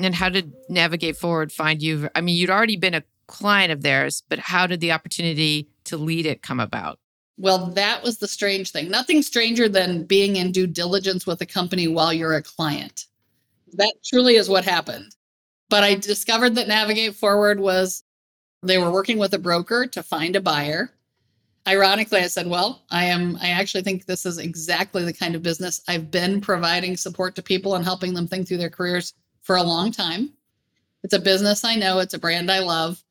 And 0.00 0.14
how 0.14 0.28
did 0.28 0.52
Navigate 0.68 1.16
Forward 1.16 1.52
find 1.52 1.80
you? 1.80 2.08
I 2.14 2.20
mean, 2.20 2.36
you'd 2.36 2.50
already 2.50 2.76
been 2.76 2.94
a 2.94 3.04
client 3.28 3.70
of 3.70 3.82
theirs, 3.82 4.22
but 4.28 4.38
how 4.40 4.66
did 4.66 4.80
the 4.80 4.92
opportunity 4.92 5.68
to 5.84 5.96
lead 5.96 6.26
it 6.26 6.42
come 6.42 6.58
about? 6.58 6.98
Well, 7.38 7.66
that 7.68 8.02
was 8.02 8.18
the 8.18 8.28
strange 8.28 8.70
thing. 8.70 8.90
Nothing 8.90 9.22
stranger 9.22 9.68
than 9.68 10.04
being 10.04 10.36
in 10.36 10.52
due 10.52 10.66
diligence 10.66 11.26
with 11.26 11.40
a 11.40 11.46
company 11.46 11.88
while 11.88 12.12
you're 12.12 12.34
a 12.34 12.42
client. 12.42 13.06
That 13.74 13.94
truly 14.04 14.36
is 14.36 14.48
what 14.48 14.64
happened. 14.64 15.16
But 15.70 15.82
I 15.82 15.94
discovered 15.94 16.54
that 16.56 16.68
Navigate 16.68 17.16
Forward 17.16 17.58
was, 17.58 18.04
they 18.62 18.78
were 18.78 18.90
working 18.90 19.18
with 19.18 19.32
a 19.32 19.38
broker 19.38 19.86
to 19.86 20.02
find 20.02 20.36
a 20.36 20.40
buyer. 20.40 20.92
Ironically, 21.66 22.20
I 22.20 22.26
said, 22.26 22.46
Well, 22.46 22.82
I 22.90 23.06
am, 23.06 23.36
I 23.40 23.50
actually 23.50 23.82
think 23.82 24.04
this 24.04 24.26
is 24.26 24.38
exactly 24.38 25.04
the 25.04 25.12
kind 25.12 25.34
of 25.34 25.42
business 25.42 25.80
I've 25.88 26.10
been 26.10 26.40
providing 26.40 26.96
support 26.96 27.34
to 27.36 27.42
people 27.42 27.74
and 27.74 27.84
helping 27.84 28.12
them 28.12 28.28
think 28.28 28.46
through 28.46 28.58
their 28.58 28.70
careers 28.70 29.14
for 29.40 29.56
a 29.56 29.62
long 29.62 29.90
time. 29.90 30.32
It's 31.02 31.14
a 31.14 31.18
business 31.18 31.64
I 31.64 31.76
know, 31.76 32.00
it's 32.00 32.14
a 32.14 32.18
brand 32.18 32.50
I 32.50 32.58
love. 32.58 33.02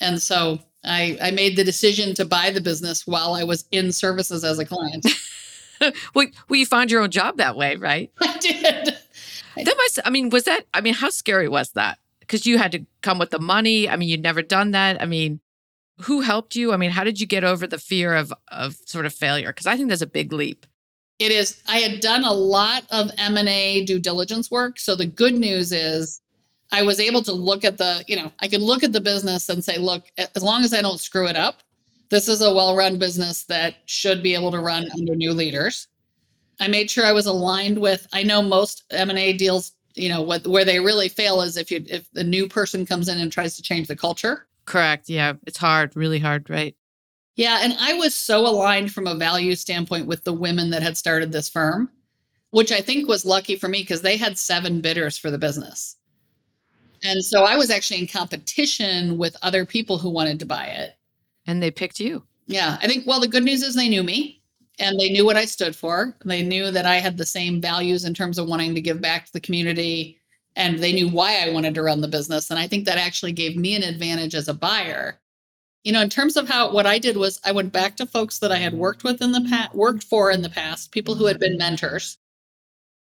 And 0.00 0.20
so 0.20 0.60
I, 0.84 1.18
I 1.22 1.30
made 1.30 1.56
the 1.56 1.64
decision 1.64 2.14
to 2.14 2.24
buy 2.24 2.50
the 2.50 2.60
business 2.60 3.06
while 3.06 3.34
I 3.34 3.44
was 3.44 3.66
in 3.70 3.92
services 3.92 4.44
as 4.44 4.58
a 4.58 4.64
client. 4.64 5.06
well, 6.14 6.26
well, 6.48 6.58
you 6.58 6.66
found 6.66 6.90
your 6.90 7.02
own 7.02 7.10
job 7.10 7.36
that 7.36 7.56
way, 7.56 7.76
right? 7.76 8.10
I 8.20 8.36
did. 8.38 8.96
That 9.56 9.76
must, 9.76 9.98
I 10.04 10.10
mean, 10.10 10.30
was 10.30 10.44
that, 10.44 10.66
I 10.72 10.80
mean, 10.80 10.94
how 10.94 11.10
scary 11.10 11.48
was 11.48 11.72
that? 11.72 11.98
Because 12.20 12.46
you 12.46 12.58
had 12.58 12.72
to 12.72 12.86
come 13.02 13.18
with 13.18 13.30
the 13.30 13.40
money. 13.40 13.88
I 13.88 13.96
mean, 13.96 14.08
you'd 14.08 14.22
never 14.22 14.42
done 14.42 14.70
that. 14.70 15.02
I 15.02 15.06
mean, 15.06 15.40
who 16.02 16.20
helped 16.20 16.56
you? 16.56 16.72
I 16.72 16.76
mean, 16.76 16.90
how 16.90 17.04
did 17.04 17.20
you 17.20 17.26
get 17.26 17.44
over 17.44 17.66
the 17.66 17.78
fear 17.78 18.14
of 18.14 18.32
of 18.48 18.76
sort 18.86 19.06
of 19.06 19.12
failure? 19.12 19.48
Because 19.48 19.66
I 19.66 19.76
think 19.76 19.88
there's 19.88 20.02
a 20.02 20.06
big 20.06 20.32
leap. 20.32 20.66
It 21.18 21.32
is. 21.32 21.62
I 21.68 21.78
had 21.78 22.00
done 22.00 22.24
a 22.24 22.32
lot 22.32 22.84
of 22.90 23.10
M 23.18 23.36
and 23.36 23.48
A 23.48 23.84
due 23.84 23.98
diligence 23.98 24.50
work. 24.50 24.78
So 24.78 24.96
the 24.96 25.06
good 25.06 25.34
news 25.34 25.72
is, 25.72 26.22
I 26.72 26.82
was 26.82 27.00
able 27.00 27.22
to 27.22 27.32
look 27.32 27.64
at 27.64 27.78
the, 27.78 28.04
you 28.06 28.16
know, 28.16 28.32
I 28.40 28.48
could 28.48 28.62
look 28.62 28.82
at 28.82 28.92
the 28.92 29.00
business 29.00 29.48
and 29.48 29.64
say, 29.64 29.78
look, 29.78 30.04
as 30.18 30.42
long 30.42 30.62
as 30.62 30.72
I 30.72 30.82
don't 30.82 31.00
screw 31.00 31.26
it 31.26 31.36
up, 31.36 31.62
this 32.10 32.28
is 32.28 32.42
a 32.42 32.52
well-run 32.52 32.98
business 32.98 33.44
that 33.44 33.76
should 33.86 34.22
be 34.22 34.34
able 34.34 34.50
to 34.50 34.60
run 34.60 34.88
under 34.92 35.14
new 35.14 35.32
leaders. 35.32 35.88
I 36.60 36.68
made 36.68 36.90
sure 36.90 37.06
I 37.06 37.12
was 37.12 37.26
aligned 37.26 37.78
with. 37.78 38.06
I 38.12 38.22
know 38.22 38.42
most 38.42 38.84
M 38.90 39.10
and 39.10 39.18
A 39.18 39.32
deals, 39.32 39.72
you 39.94 40.08
know, 40.08 40.20
what 40.22 40.46
where 40.46 40.64
they 40.64 40.78
really 40.78 41.08
fail 41.08 41.40
is 41.40 41.56
if 41.56 41.70
you 41.70 41.84
if 41.88 42.10
the 42.12 42.24
new 42.24 42.48
person 42.48 42.84
comes 42.84 43.08
in 43.08 43.18
and 43.18 43.32
tries 43.32 43.56
to 43.56 43.62
change 43.62 43.88
the 43.88 43.96
culture. 43.96 44.46
Correct. 44.66 45.08
Yeah, 45.08 45.34
it's 45.46 45.56
hard, 45.56 45.96
really 45.96 46.18
hard, 46.18 46.50
right? 46.50 46.76
Yeah, 47.36 47.60
and 47.62 47.74
I 47.78 47.94
was 47.94 48.14
so 48.14 48.46
aligned 48.46 48.92
from 48.92 49.06
a 49.06 49.14
value 49.14 49.54
standpoint 49.54 50.06
with 50.06 50.24
the 50.24 50.32
women 50.32 50.70
that 50.70 50.82
had 50.82 50.98
started 50.98 51.32
this 51.32 51.48
firm, 51.48 51.90
which 52.50 52.70
I 52.70 52.80
think 52.80 53.08
was 53.08 53.24
lucky 53.24 53.56
for 53.56 53.68
me 53.68 53.80
because 53.80 54.02
they 54.02 54.16
had 54.16 54.36
seven 54.36 54.80
bidders 54.80 55.16
for 55.16 55.30
the 55.30 55.38
business. 55.38 55.96
And 57.02 57.24
so 57.24 57.44
I 57.44 57.56
was 57.56 57.70
actually 57.70 58.00
in 58.00 58.06
competition 58.06 59.16
with 59.16 59.36
other 59.42 59.64
people 59.64 59.98
who 59.98 60.10
wanted 60.10 60.38
to 60.40 60.46
buy 60.46 60.66
it. 60.66 60.96
And 61.46 61.62
they 61.62 61.70
picked 61.70 62.00
you. 62.00 62.22
Yeah, 62.46 62.78
I 62.82 62.86
think, 62.86 63.06
well, 63.06 63.20
the 63.20 63.28
good 63.28 63.44
news 63.44 63.62
is 63.62 63.74
they 63.74 63.88
knew 63.88 64.02
me 64.02 64.42
and 64.78 64.98
they 64.98 65.10
knew 65.10 65.24
what 65.24 65.36
I 65.36 65.44
stood 65.44 65.74
for. 65.74 66.16
They 66.24 66.42
knew 66.42 66.70
that 66.70 66.86
I 66.86 66.96
had 66.96 67.16
the 67.16 67.26
same 67.26 67.60
values 67.60 68.04
in 68.04 68.12
terms 68.12 68.38
of 68.38 68.48
wanting 68.48 68.74
to 68.74 68.80
give 68.80 69.00
back 69.00 69.26
to 69.26 69.32
the 69.32 69.40
community 69.40 70.20
and 70.56 70.78
they 70.78 70.92
knew 70.92 71.08
why 71.08 71.44
I 71.44 71.50
wanted 71.50 71.74
to 71.74 71.82
run 71.82 72.00
the 72.00 72.08
business. 72.08 72.50
And 72.50 72.58
I 72.58 72.66
think 72.66 72.84
that 72.84 72.98
actually 72.98 73.32
gave 73.32 73.56
me 73.56 73.74
an 73.76 73.82
advantage 73.82 74.34
as 74.34 74.48
a 74.48 74.54
buyer. 74.54 75.18
You 75.84 75.92
know, 75.92 76.02
in 76.02 76.10
terms 76.10 76.36
of 76.36 76.48
how 76.48 76.72
what 76.72 76.86
I 76.86 76.98
did 76.98 77.16
was 77.16 77.40
I 77.44 77.52
went 77.52 77.72
back 77.72 77.96
to 77.96 78.06
folks 78.06 78.38
that 78.40 78.52
I 78.52 78.56
had 78.56 78.74
worked 78.74 79.04
with 79.04 79.22
in 79.22 79.32
the 79.32 79.46
past, 79.48 79.74
worked 79.74 80.04
for 80.04 80.30
in 80.30 80.42
the 80.42 80.50
past, 80.50 80.92
people 80.92 81.14
who 81.14 81.26
had 81.26 81.38
been 81.38 81.56
mentors. 81.56 82.18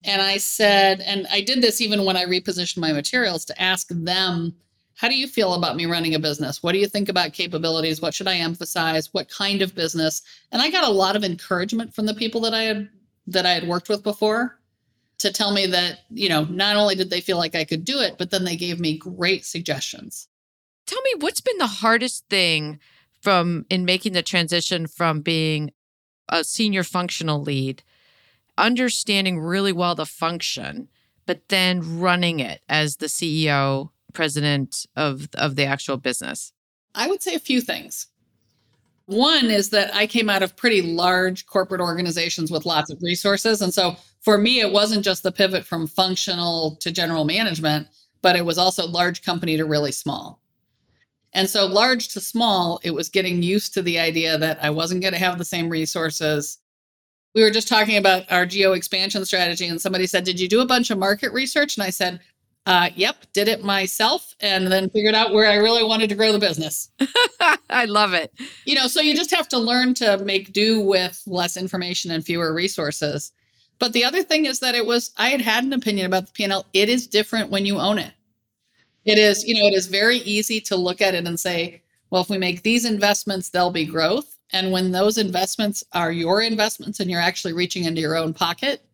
And 0.03 0.22
I 0.22 0.38
said, 0.38 1.01
and 1.01 1.27
I 1.31 1.41
did 1.41 1.62
this 1.62 1.81
even 1.81 2.03
when 2.03 2.17
I 2.17 2.25
repositioned 2.25 2.77
my 2.77 2.91
materials 2.91 3.45
to 3.45 3.62
ask 3.62 3.88
them, 3.89 4.53
how 4.95 5.07
do 5.07 5.15
you 5.15 5.27
feel 5.27 5.53
about 5.53 5.75
me 5.75 5.86
running 5.86 6.15
a 6.15 6.19
business? 6.19 6.62
What 6.62 6.74
do 6.74 6.77
you 6.77 6.88
think 6.88 7.10
about 7.10 7.33
capabilities? 7.33 8.01
What 8.01 8.13
should 8.13 8.27
I 8.27 8.36
emphasize? 8.36 9.13
What 9.13 9.29
kind 9.29 9.62
of 9.62 9.75
business? 9.75 10.22
And 10.51 10.62
I 10.62 10.69
got 10.69 10.88
a 10.88 10.91
lot 10.91 11.15
of 11.15 11.24
encouragement 11.24 11.93
from 11.93 12.05
the 12.05 12.13
people 12.13 12.41
that 12.41 12.53
I 12.53 12.63
had 12.63 12.89
that 13.27 13.45
I 13.45 13.53
had 13.53 13.67
worked 13.67 13.89
with 13.89 14.03
before 14.03 14.60
to 15.19 15.31
tell 15.31 15.53
me 15.53 15.65
that, 15.67 16.00
you 16.10 16.27
know, 16.27 16.43
not 16.45 16.75
only 16.75 16.95
did 16.95 17.10
they 17.10 17.22
feel 17.22 17.38
like 17.38 17.55
I 17.55 17.63
could 17.63 17.86
do 17.86 18.00
it, 18.00 18.17
but 18.17 18.29
then 18.29 18.43
they 18.43 18.57
gave 18.57 18.79
me 18.79 18.98
great 18.98 19.45
suggestions. 19.45 20.27
Tell 20.86 21.01
me 21.01 21.15
what's 21.19 21.41
been 21.41 21.57
the 21.57 21.67
hardest 21.67 22.27
thing 22.29 22.79
from 23.22 23.65
in 23.69 23.86
making 23.86 24.13
the 24.13 24.22
transition 24.22 24.86
from 24.86 25.22
being 25.22 25.72
a 26.27 26.43
senior 26.43 26.83
functional 26.83 27.41
lead, 27.41 27.83
understanding 28.57 29.39
really 29.39 29.72
well 29.72 29.95
the 29.95 30.05
function, 30.05 30.89
but 31.25 31.50
then 31.50 32.00
running 32.00 32.39
it 32.39 32.62
as 32.69 32.98
the 32.98 33.07
CEO, 33.07 33.89
president 34.13 34.86
of 34.95 35.27
of 35.33 35.55
the 35.55 35.65
actual 35.65 35.98
business? 35.98 36.53
I 36.95 37.07
would 37.07 37.24
say 37.24 37.36
a 37.36 37.39
few 37.39 37.62
things. 37.62 38.07
One 39.05 39.45
is 39.45 39.69
that 39.72 39.93
I 39.93 40.07
came 40.07 40.29
out 40.29 40.43
of 40.43 40.55
pretty 40.55 40.81
large 40.81 41.45
corporate 41.45 41.81
organizations 41.81 42.51
with 42.51 42.65
lots 42.65 42.89
of 42.89 43.01
resources. 43.01 43.62
And 43.62 43.74
so 43.74 43.98
for 44.22 44.38
me, 44.38 44.62
it 44.62 44.72
wasn't 44.72 45.03
just 45.03 45.24
the 45.24 45.31
pivot 45.31 45.65
from 45.65 45.88
functional 45.88 46.77
to 46.77 46.91
general 46.91 47.25
management, 47.25 47.88
but 48.22 48.38
it 48.38 48.45
was 48.45 48.57
also 48.57 48.88
large 48.88 49.22
company 49.22 49.57
to 49.57 49.65
really 49.65 49.91
small. 49.91 50.39
And 51.33 51.50
so 51.50 51.65
large 51.65 52.10
to 52.10 52.22
small, 52.22 52.79
it 52.83 52.91
was 52.91 53.10
getting 53.10 53.43
used 53.43 53.74
to 53.74 53.81
the 53.81 54.00
idea 54.00 54.38
that 54.38 54.63
I 54.63 54.69
wasn't 54.69 55.01
going 55.01 55.13
to 55.13 55.19
have 55.19 55.38
the 55.38 55.45
same 55.45 55.67
resources. 55.67 56.60
We 57.35 57.41
were 57.41 57.51
just 57.51 57.67
talking 57.67 57.97
about 57.97 58.31
our 58.31 58.45
geo 58.45 58.73
expansion 58.73 59.25
strategy, 59.25 59.67
and 59.67 59.81
somebody 59.81 60.07
said, 60.07 60.23
Did 60.23 60.39
you 60.39 60.47
do 60.47 60.61
a 60.61 60.65
bunch 60.65 60.91
of 60.91 60.97
market 60.97 61.33
research? 61.33 61.77
And 61.77 61.83
I 61.83 61.89
said, 61.89 62.19
uh, 62.65 62.89
yep, 62.95 63.25
did 63.33 63.47
it 63.47 63.63
myself 63.63 64.35
and 64.39 64.67
then 64.67 64.89
figured 64.89 65.15
out 65.15 65.33
where 65.33 65.49
I 65.49 65.55
really 65.55 65.83
wanted 65.83 66.07
to 66.09 66.15
grow 66.15 66.31
the 66.31 66.39
business. 66.39 66.89
I 67.69 67.85
love 67.85 68.13
it. 68.13 68.33
You 68.65 68.75
know, 68.75 68.87
so 68.87 69.01
you 69.01 69.15
just 69.15 69.35
have 69.35 69.49
to 69.49 69.57
learn 69.57 69.93
to 69.95 70.17
make 70.19 70.53
do 70.53 70.79
with 70.79 71.21
less 71.25 71.57
information 71.57 72.11
and 72.11 72.23
fewer 72.23 72.53
resources. 72.53 73.33
But 73.79 73.91
the 73.91 74.05
other 74.05 74.23
thing 74.23 74.45
is 74.45 74.59
that 74.61 74.75
it 74.75 74.85
was, 74.85 75.11
I 75.17 75.29
had 75.29 75.41
had 75.41 75.65
an 75.65 75.73
opinion 75.73 76.05
about 76.05 76.27
the 76.27 76.31
P&L. 76.31 76.65
It 76.71 76.87
is 76.87 77.05
different 77.05 77.49
when 77.49 77.65
you 77.65 77.79
own 77.79 77.97
it. 77.97 78.13
It 79.03 79.17
is, 79.17 79.43
you 79.43 79.55
know, 79.55 79.67
it 79.67 79.73
is 79.73 79.87
very 79.87 80.19
easy 80.19 80.61
to 80.61 80.77
look 80.77 81.01
at 81.01 81.15
it 81.15 81.27
and 81.27 81.37
say, 81.37 81.81
well, 82.09 82.21
if 82.21 82.29
we 82.29 82.37
make 82.37 82.61
these 82.61 82.85
investments, 82.85 83.49
there'll 83.49 83.71
be 83.71 83.85
growth. 83.85 84.32
And 84.53 84.72
when 84.72 84.91
those 84.91 85.17
investments 85.17 85.83
are 85.93 86.12
your 86.12 86.41
investments 86.41 87.00
and 87.00 87.10
you're 87.10 87.19
actually 87.19 87.53
reaching 87.53 87.86
into 87.86 88.01
your 88.01 88.15
own 88.15 88.33
pocket, 88.33 88.86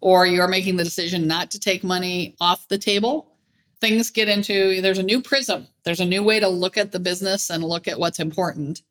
or 0.00 0.26
you're 0.26 0.46
making 0.46 0.76
the 0.76 0.84
decision 0.84 1.26
not 1.26 1.50
to 1.50 1.58
take 1.58 1.82
money 1.82 2.36
off 2.40 2.68
the 2.68 2.78
table, 2.78 3.32
things 3.80 4.10
get 4.10 4.28
into 4.28 4.80
there's 4.82 4.98
a 4.98 5.02
new 5.02 5.20
prism. 5.20 5.66
There's 5.84 6.00
a 6.00 6.04
new 6.04 6.22
way 6.22 6.38
to 6.38 6.48
look 6.48 6.76
at 6.76 6.92
the 6.92 7.00
business 7.00 7.50
and 7.50 7.64
look 7.64 7.88
at 7.88 7.98
what's 7.98 8.20
important. 8.20 8.82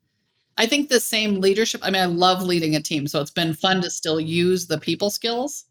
I 0.58 0.66
think 0.66 0.88
the 0.88 1.00
same 1.00 1.40
leadership, 1.40 1.80
I 1.84 1.90
mean, 1.90 2.02
I 2.02 2.06
love 2.06 2.42
leading 2.42 2.74
a 2.76 2.82
team, 2.82 3.06
so 3.06 3.20
it's 3.20 3.30
been 3.30 3.54
fun 3.54 3.82
to 3.82 3.90
still 3.90 4.18
use 4.18 4.66
the 4.66 4.78
people 4.78 5.10
skills. 5.10 5.64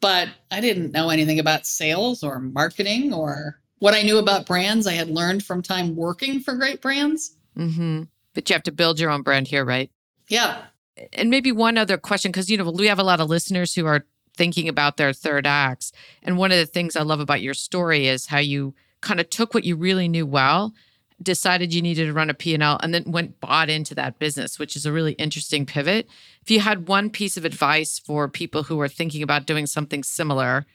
But 0.00 0.30
I 0.50 0.60
didn't 0.60 0.92
know 0.92 1.10
anything 1.10 1.38
about 1.38 1.66
sales 1.66 2.22
or 2.22 2.40
marketing 2.40 3.12
or 3.12 3.60
what 3.78 3.94
I 3.94 4.02
knew 4.02 4.18
about 4.18 4.46
brands. 4.46 4.86
I 4.86 4.94
had 4.94 5.10
learned 5.10 5.44
from 5.44 5.62
time 5.62 5.94
working 5.94 6.40
for 6.40 6.54
great 6.54 6.80
brands. 6.80 7.36
Mm-hmm. 7.56 8.04
But 8.34 8.48
you 8.48 8.54
have 8.54 8.62
to 8.64 8.72
build 8.72 9.00
your 9.00 9.10
own 9.10 9.22
brand 9.22 9.48
here, 9.48 9.64
right? 9.64 9.90
Yeah. 10.28 10.62
And 11.12 11.30
maybe 11.30 11.52
one 11.52 11.78
other 11.78 11.96
question, 11.96 12.30
because 12.30 12.50
you 12.50 12.56
know 12.56 12.70
we 12.70 12.86
have 12.86 12.98
a 12.98 13.04
lot 13.04 13.20
of 13.20 13.28
listeners 13.28 13.74
who 13.74 13.86
are 13.86 14.06
thinking 14.36 14.68
about 14.68 14.96
their 14.96 15.12
third 15.12 15.46
acts. 15.46 15.92
And 16.22 16.38
one 16.38 16.52
of 16.52 16.58
the 16.58 16.66
things 16.66 16.96
I 16.96 17.02
love 17.02 17.20
about 17.20 17.42
your 17.42 17.54
story 17.54 18.06
is 18.06 18.26
how 18.26 18.38
you 18.38 18.74
kind 19.00 19.20
of 19.20 19.28
took 19.30 19.54
what 19.54 19.64
you 19.64 19.76
really 19.76 20.08
knew 20.08 20.26
well, 20.26 20.72
decided 21.22 21.74
you 21.74 21.82
needed 21.82 22.06
to 22.06 22.12
run 22.12 22.30
a 22.30 22.34
P&L 22.34 22.78
and 22.82 22.94
then 22.94 23.04
went 23.06 23.40
bought 23.40 23.68
into 23.68 23.94
that 23.94 24.18
business, 24.18 24.58
which 24.58 24.76
is 24.76 24.86
a 24.86 24.92
really 24.92 25.12
interesting 25.12 25.66
pivot. 25.66 26.08
If 26.42 26.50
you 26.50 26.60
had 26.60 26.88
one 26.88 27.10
piece 27.10 27.36
of 27.36 27.44
advice 27.44 27.98
for 27.98 28.28
people 28.28 28.62
who 28.62 28.80
are 28.80 28.88
thinking 28.88 29.22
about 29.22 29.46
doing 29.46 29.66
something 29.66 30.02
similar, 30.02 30.66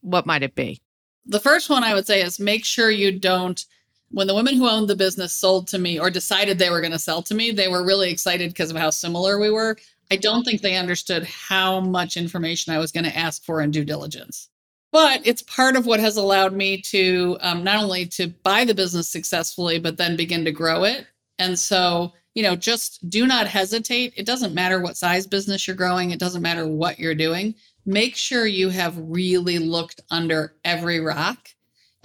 what 0.00 0.26
might 0.26 0.42
it 0.42 0.54
be? 0.54 0.80
The 1.26 1.40
first 1.40 1.68
one 1.68 1.84
I 1.84 1.94
would 1.94 2.06
say 2.06 2.22
is 2.22 2.40
make 2.40 2.64
sure 2.64 2.90
you 2.90 3.18
don't 3.18 3.64
when 4.12 4.26
the 4.26 4.34
women 4.34 4.54
who 4.54 4.68
owned 4.68 4.88
the 4.88 4.96
business 4.96 5.32
sold 5.32 5.66
to 5.68 5.78
me 5.78 5.98
or 5.98 6.10
decided 6.10 6.58
they 6.58 6.70
were 6.70 6.80
going 6.80 6.92
to 6.92 6.98
sell 6.98 7.22
to 7.22 7.34
me, 7.34 7.50
they 7.50 7.68
were 7.68 7.84
really 7.84 8.10
excited 8.10 8.50
because 8.50 8.70
of 8.70 8.76
how 8.76 8.90
similar 8.90 9.38
we 9.38 9.50
were. 9.50 9.76
I 10.10 10.16
don't 10.16 10.44
think 10.44 10.60
they 10.60 10.76
understood 10.76 11.24
how 11.24 11.80
much 11.80 12.16
information 12.16 12.72
I 12.72 12.78
was 12.78 12.92
going 12.92 13.04
to 13.04 13.16
ask 13.16 13.42
for 13.44 13.62
in 13.62 13.70
due 13.70 13.84
diligence. 13.84 14.50
But 14.92 15.26
it's 15.26 15.40
part 15.42 15.74
of 15.74 15.86
what 15.86 16.00
has 16.00 16.18
allowed 16.18 16.52
me 16.52 16.82
to 16.82 17.38
um, 17.40 17.64
not 17.64 17.82
only 17.82 18.04
to 18.06 18.28
buy 18.28 18.66
the 18.66 18.74
business 18.74 19.08
successfully, 19.08 19.78
but 19.78 19.96
then 19.96 20.16
begin 20.16 20.44
to 20.44 20.52
grow 20.52 20.84
it. 20.84 21.06
And 21.38 21.58
so, 21.58 22.12
you 22.34 22.42
know, 22.42 22.54
just 22.54 23.08
do 23.08 23.26
not 23.26 23.46
hesitate. 23.46 24.12
It 24.16 24.26
doesn't 24.26 24.54
matter 24.54 24.80
what 24.80 24.98
size 24.98 25.26
business 25.26 25.66
you're 25.66 25.76
growing. 25.76 26.10
It 26.10 26.20
doesn't 26.20 26.42
matter 26.42 26.68
what 26.68 26.98
you're 26.98 27.14
doing. 27.14 27.54
Make 27.86 28.14
sure 28.14 28.44
you 28.44 28.68
have 28.68 28.94
really 28.98 29.58
looked 29.58 30.02
under 30.10 30.54
every 30.62 31.00
rock 31.00 31.48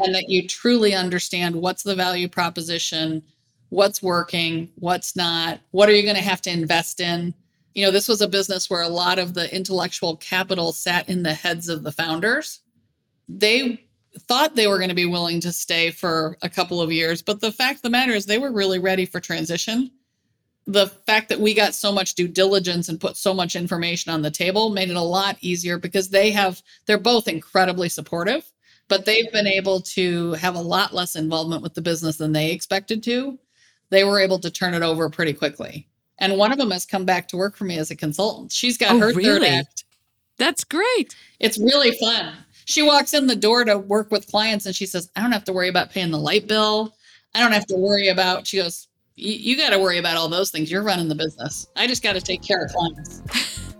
and 0.04 0.14
that 0.14 0.30
you 0.30 0.48
truly 0.48 0.94
understand 0.94 1.56
what's 1.56 1.84
the 1.84 1.96
value 1.96 2.28
proposition, 2.28 3.24
what's 3.70 4.02
working, 4.02 4.70
what's 4.76 5.16
not, 5.16 5.60
what 5.72 5.90
are 5.90 5.94
you 5.94 6.04
going 6.04 6.16
to 6.16 6.22
have 6.22 6.42
to 6.42 6.52
invest 6.52 7.00
in 7.00 7.34
you 7.78 7.86
know, 7.86 7.92
this 7.92 8.08
was 8.08 8.22
a 8.22 8.28
business 8.28 8.72
where 8.72 8.82
a 8.82 8.90
lot 8.90 9.20
of 9.20 9.36
the 9.36 9.56
intellectual 9.56 10.18
capital 10.18 10.72
sat 10.72 11.08
in 11.08 11.22
the 11.22 11.36
heads 11.36 11.70
of 11.70 11.84
the 11.84 11.92
founders. 11.92 12.62
They 13.30 13.86
thought 14.22 14.56
they 14.56 14.66
were 14.66 14.80
going 14.80 14.90
to 14.90 14.96
be 14.96 15.06
willing 15.06 15.40
to 15.42 15.52
stay 15.52 15.92
for 15.92 16.40
a 16.42 16.50
couple 16.50 16.82
of 16.82 16.92
years, 16.92 17.22
but 17.22 17.40
the 17.40 17.52
fact 17.52 17.78
of 17.78 17.82
the 17.84 17.92
matter 17.92 18.14
is 18.14 18.26
they 18.26 18.40
were 18.40 18.52
really 18.52 18.80
ready 18.80 19.06
for 19.06 19.20
transition. 19.20 19.92
The 20.66 20.88
fact 20.88 21.30
that 21.30 21.40
we 21.40 21.54
got 21.54 21.76
so 21.76 21.92
much 21.92 22.16
due 22.16 22.28
diligence 22.28 22.90
and 22.90 23.00
put 23.00 23.16
so 23.16 23.32
much 23.32 23.56
information 23.56 24.12
on 24.12 24.24
the 24.24 24.32
table 24.32 24.72
made 24.72 24.90
it 24.90 24.96
a 24.96 25.02
lot 25.02 25.38
easier 25.42 25.78
because 25.78 26.10
they 26.10 26.32
have 26.32 26.64
they're 26.88 26.98
both 26.98 27.28
incredibly 27.28 27.90
supportive, 27.90 28.44
but 28.88 29.06
they've 29.06 29.32
been 29.32 29.48
able 29.48 29.82
to 29.82 30.34
have 30.34 30.56
a 30.56 30.62
lot 30.62 30.94
less 30.94 31.16
involvement 31.16 31.62
with 31.62 31.74
the 31.74 31.82
business 31.82 32.18
than 32.18 32.32
they 32.32 32.52
expected 32.52 33.04
to. 33.04 33.38
They 33.90 34.04
were 34.04 34.20
able 34.20 34.40
to 34.40 34.52
turn 34.52 34.74
it 34.74 34.82
over 34.82 35.10
pretty 35.10 35.34
quickly. 35.34 35.88
And 36.20 36.38
one 36.38 36.52
of 36.52 36.58
them 36.58 36.72
has 36.72 36.86
come 36.86 37.06
back 37.06 37.28
to 37.30 37.38
work 37.38 37.56
for 37.56 37.66
me 37.66 37.78
as 37.78 37.92
a 37.92 37.96
consultant. 37.96 38.52
She's 38.52 38.78
got 38.78 38.96
oh, 38.96 39.00
her 39.00 39.08
really? 39.08 39.24
third 39.24 39.44
act. 39.44 39.84
That's 40.38 40.64
great. 40.64 41.16
It's 41.40 41.58
really 41.58 41.98
fun. 41.98 42.34
She 42.66 42.82
walks 42.82 43.14
in 43.14 43.28
the 43.28 43.36
door 43.36 43.64
to 43.66 43.78
work 43.78 44.12
with 44.12 44.30
clients 44.30 44.66
and 44.66 44.76
she 44.76 44.86
says, 44.86 45.10
I 45.16 45.22
don't 45.22 45.32
have 45.32 45.46
to 45.46 45.54
worry 45.54 45.70
about 45.70 45.92
paying 45.92 46.12
the 46.12 46.20
light 46.20 46.48
bill. 46.48 46.96
I 47.34 47.40
don't 47.40 47.54
have 47.54 47.68
to 47.68 47.76
worry 47.76 48.10
about, 48.10 48.48
she 48.48 48.58
goes, 48.58 48.88
you 49.16 49.58
got 49.58 49.72
to 49.72 49.80
worry 49.80 49.98
about 49.98 50.16
all 50.16 50.28
those 50.28 50.52
things. 50.52 50.72
You're 50.72 50.84
running 50.84 51.08
the 51.08 51.16
business. 51.16 51.68
I 51.76 51.88
just 51.88 52.04
got 52.04 52.14
to 52.14 52.22
take 52.22 52.44
care 52.44 52.64
of 52.64 52.72
clients. 52.72 53.22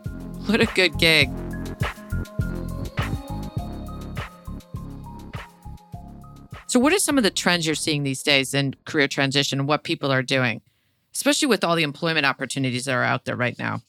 What 0.48 0.62
a 0.62 0.66
good 0.66 0.98
gig. 0.98 1.30
So, 6.70 6.82
what 6.82 6.92
are 6.92 7.00
some 7.00 7.18
of 7.18 7.24
the 7.24 7.32
trends 7.32 7.66
you're 7.66 7.76
seeing 7.76 8.04
these 8.04 8.22
days 8.22 8.54
in 8.54 8.76
career 8.84 9.08
transition 9.08 9.60
and 9.60 9.68
what 9.70 9.86
people 9.86 10.12
are 10.12 10.22
doing, 10.22 10.62
especially 11.16 11.48
with 11.48 11.64
all 11.64 11.78
the 11.78 11.84
employment 11.84 12.26
opportunities 12.26 12.86
that 12.86 12.94
are 12.94 13.06
out 13.06 13.24
there 13.24 13.38
right 13.38 13.58
now? 13.58 13.82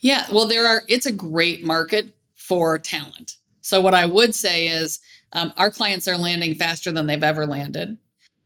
Yeah, 0.00 0.26
well, 0.32 0.46
there 0.46 0.66
are, 0.66 0.82
it's 0.88 1.06
a 1.06 1.12
great 1.12 1.64
market 1.64 2.08
for 2.34 2.76
talent. 2.76 3.36
So, 3.60 3.80
what 3.80 3.94
I 3.94 4.04
would 4.04 4.34
say 4.34 4.66
is 4.66 4.98
um, 5.32 5.52
our 5.56 5.70
clients 5.70 6.08
are 6.08 6.18
landing 6.18 6.56
faster 6.56 6.90
than 6.90 7.06
they've 7.06 7.22
ever 7.22 7.46
landed, 7.46 7.96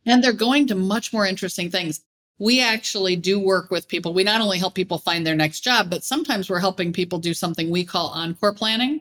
and 0.04 0.23
they're 0.23 0.33
going 0.35 0.66
to 0.66 0.75
much 0.75 1.14
more 1.14 1.26
interesting 1.26 1.71
things. 1.71 2.02
We 2.38 2.62
actually 2.62 3.16
do 3.16 3.40
work 3.40 3.71
with 3.71 3.88
people. 3.88 4.12
We 4.12 4.23
not 4.23 4.42
only 4.42 4.59
help 4.59 4.75
people 4.75 4.99
find 4.99 5.26
their 5.26 5.35
next 5.35 5.61
job, 5.61 5.88
but 5.88 6.04
sometimes 6.04 6.50
we're 6.50 6.61
helping 6.61 6.92
people 6.92 7.18
do 7.18 7.33
something 7.33 7.71
we 7.71 7.85
call 7.87 8.09
encore 8.09 8.52
planning. 8.52 9.00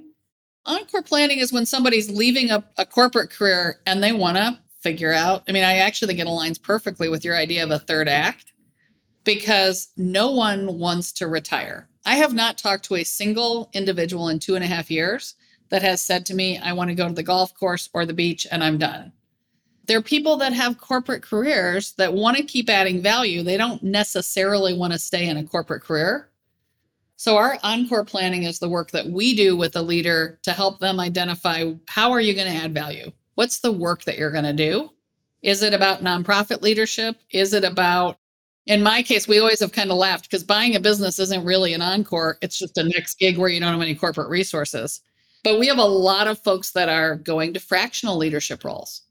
Encore 0.66 1.04
planning 1.04 1.40
is 1.40 1.52
when 1.52 1.66
somebody's 1.66 2.10
leaving 2.10 2.52
a, 2.52 2.64
a 2.78 2.86
corporate 2.86 3.30
career 3.30 3.80
and 3.86 4.02
they 4.02 4.12
want 4.12 4.38
to 4.38 4.58
figure 4.80 5.14
out. 5.14 5.44
I 5.48 5.52
mean, 5.52 5.64
I 5.64 5.78
actually 5.78 6.08
think 6.08 6.20
it 6.20 6.28
aligns 6.28 6.62
perfectly 6.62 7.10
with 7.10 7.26
your 7.26 7.36
idea 7.36 7.64
of 7.64 7.72
a 7.72 7.80
third 7.80 8.08
act 8.08 8.54
because 9.24 9.90
no 9.98 10.32
one 10.32 10.80
wants 10.80 11.12
to 11.14 11.28
retire. 11.28 11.90
I 12.06 12.16
have 12.16 12.34
not 12.34 12.58
talked 12.58 12.86
to 12.86 12.96
a 12.96 13.04
single 13.04 13.70
individual 13.74 14.30
in 14.30 14.40
two 14.40 14.56
and 14.56 14.64
a 14.64 14.68
half 14.68 14.90
years 14.90 15.36
that 15.70 15.82
has 15.82 16.02
said 16.02 16.26
to 16.28 16.34
me, 16.34 16.58
I 16.58 16.74
want 16.74 16.90
to 16.90 16.96
go 16.96 17.08
to 17.08 17.14
the 17.14 17.24
golf 17.24 17.54
course 17.54 17.90
or 17.94 18.06
the 18.06 18.14
beach 18.14 18.48
and 18.50 18.64
I'm 18.64 18.78
done. 18.78 19.12
There 19.86 19.98
are 19.98 20.04
people 20.04 20.38
that 20.38 20.54
have 20.54 20.80
corporate 20.80 21.24
careers 21.24 21.94
that 21.94 22.14
want 22.14 22.38
to 22.38 22.44
keep 22.44 22.70
adding 22.70 23.02
value. 23.02 23.44
They 23.44 23.58
don't 23.58 23.84
necessarily 23.84 24.74
want 24.74 24.94
to 24.94 25.00
stay 25.00 25.28
in 25.28 25.38
a 25.38 25.44
corporate 25.44 25.84
career. 25.84 26.30
So 27.16 27.36
our 27.36 27.58
encore 27.64 28.06
planning 28.06 28.44
is 28.44 28.60
the 28.60 28.70
work 28.70 28.92
that 28.92 29.08
we 29.08 29.36
do 29.36 29.58
with 29.58 29.76
a 29.76 29.82
leader 29.82 30.40
to 30.44 30.54
help 30.54 30.80
them 30.80 31.00
identify 31.00 31.74
how 31.88 32.12
are 32.12 32.22
you 32.22 32.34
going 32.34 32.52
to 32.52 32.64
add 32.64 32.74
value? 32.74 33.12
What's 33.38 33.60
the 33.60 33.72
work 33.72 34.04
that 34.06 34.18
you're 34.18 34.32
going 34.32 34.46
to 34.46 34.52
do? 34.52 34.90
Is 35.44 35.62
it 35.62 35.72
about 35.72 36.04
nonprofit 36.04 36.64
leadership? 36.64 37.18
Is 37.30 37.54
it 37.54 37.64
about, 37.64 38.18
in 38.66 38.82
my 38.82 39.04
case, 39.04 39.28
we 39.28 39.38
always 39.38 39.60
have 39.60 39.72
kind 39.72 39.92
of 39.92 39.98
laughed 39.98 40.24
because 40.24 40.44
buying 40.44 40.76
a 40.76 40.80
business 40.80 41.20
isn't 41.20 41.46
really 41.46 41.76
an 41.76 41.84
encore. 41.84 42.40
It's 42.42 42.58
just 42.58 42.80
a 42.80 42.84
next 42.84 43.20
gig 43.20 43.38
where 43.38 43.50
you 43.50 43.60
don't 43.60 43.74
have 43.74 43.80
any 43.80 43.94
corporate 43.94 44.30
resources. 44.30 45.02
But 45.44 45.60
we 45.60 45.68
have 45.68 45.78
a 45.78 45.86
lot 45.86 46.26
of 46.26 46.40
folks 46.40 46.72
that 46.72 46.90
are 46.90 47.16
going 47.16 47.54
to 47.54 47.60
fractional 47.60 48.18
leadership 48.18 48.64
roles. 48.64 49.04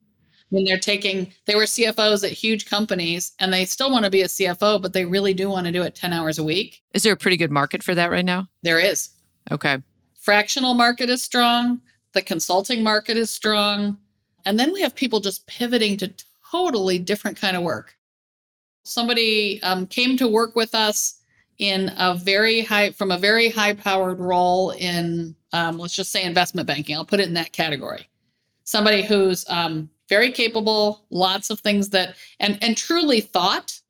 When 0.48 0.64
they're 0.64 0.76
taking, 0.76 1.32
they 1.44 1.54
were 1.54 1.62
CFOs 1.62 2.24
at 2.24 2.32
huge 2.32 2.68
companies 2.68 3.30
and 3.38 3.52
they 3.52 3.64
still 3.64 3.92
want 3.92 4.06
to 4.06 4.10
be 4.10 4.22
a 4.22 4.26
CFO, 4.26 4.82
but 4.82 4.92
they 4.92 5.04
really 5.04 5.34
do 5.34 5.48
want 5.48 5.66
to 5.66 5.72
do 5.72 5.82
it 5.82 5.94
10 5.94 6.12
hours 6.12 6.40
a 6.40 6.44
week. 6.44 6.82
Is 6.94 7.04
there 7.04 7.12
a 7.12 7.16
pretty 7.16 7.36
good 7.36 7.52
market 7.52 7.80
for 7.80 7.94
that 7.94 8.10
right 8.10 8.24
now? 8.24 8.48
There 8.64 8.80
is. 8.80 9.10
Okay. 9.52 9.80
Fractional 10.20 10.74
market 10.74 11.10
is 11.10 11.22
strong. 11.22 11.80
The 12.12 12.22
consulting 12.22 12.82
market 12.82 13.16
is 13.16 13.30
strong. 13.30 13.98
And 14.46 14.58
then 14.58 14.72
we 14.72 14.80
have 14.80 14.94
people 14.94 15.20
just 15.20 15.46
pivoting 15.46 15.96
to 15.98 16.14
totally 16.50 16.98
different 16.98 17.38
kind 17.38 17.56
of 17.56 17.64
work. 17.64 17.96
Somebody 18.84 19.60
um, 19.62 19.86
came 19.88 20.16
to 20.16 20.28
work 20.28 20.54
with 20.54 20.74
us 20.74 21.20
in 21.58 21.92
a 21.98 22.14
very 22.14 22.60
high, 22.60 22.92
from 22.92 23.10
a 23.10 23.18
very 23.18 23.48
high 23.50 23.74
powered 23.74 24.20
role 24.20 24.70
in, 24.70 25.34
um, 25.52 25.78
let's 25.78 25.96
just 25.96 26.12
say 26.12 26.22
investment 26.22 26.68
banking. 26.68 26.94
I'll 26.94 27.04
put 27.04 27.18
it 27.18 27.26
in 27.26 27.34
that 27.34 27.52
category. 27.52 28.08
Somebody 28.62 29.02
who's 29.02 29.44
um, 29.48 29.90
very 30.08 30.30
capable, 30.30 31.04
lots 31.10 31.50
of 31.50 31.60
things 31.60 31.90
that, 31.90 32.16
and 32.40 32.58
and 32.62 32.76
truly 32.76 33.20
thought 33.20 33.80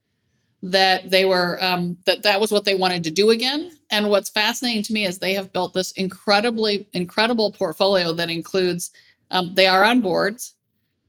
that 0.62 1.10
they 1.10 1.24
were 1.24 1.62
um, 1.62 1.96
that 2.04 2.22
that 2.22 2.40
was 2.40 2.52
what 2.52 2.64
they 2.64 2.74
wanted 2.74 3.04
to 3.04 3.10
do 3.10 3.30
again. 3.30 3.72
And 3.90 4.10
what's 4.10 4.30
fascinating 4.30 4.82
to 4.84 4.92
me 4.92 5.06
is 5.06 5.18
they 5.18 5.34
have 5.34 5.52
built 5.52 5.72
this 5.72 5.92
incredibly 5.92 6.88
incredible 6.92 7.52
portfolio 7.52 8.12
that 8.12 8.30
includes 8.30 8.90
um, 9.30 9.54
they 9.54 9.66
are 9.66 9.84
on 9.84 10.00
boards, 10.00 10.54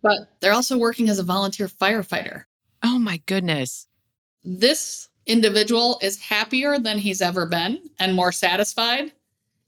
but 0.01 0.29
they're 0.39 0.53
also 0.53 0.77
working 0.77 1.09
as 1.09 1.19
a 1.19 1.23
volunteer 1.23 1.67
firefighter. 1.67 2.43
Oh 2.83 2.99
my 2.99 3.21
goodness. 3.25 3.87
This 4.43 5.09
individual 5.25 5.99
is 6.01 6.19
happier 6.19 6.79
than 6.79 6.97
he's 6.97 7.21
ever 7.21 7.45
been 7.45 7.79
and 7.99 8.15
more 8.15 8.31
satisfied. 8.31 9.11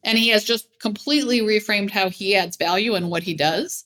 And 0.03 0.17
he 0.17 0.29
has 0.29 0.45
just 0.45 0.67
completely 0.79 1.41
reframed 1.41 1.91
how 1.91 2.09
he 2.09 2.35
adds 2.35 2.55
value 2.55 2.95
and 2.95 3.09
what 3.09 3.23
he 3.23 3.33
does. 3.33 3.85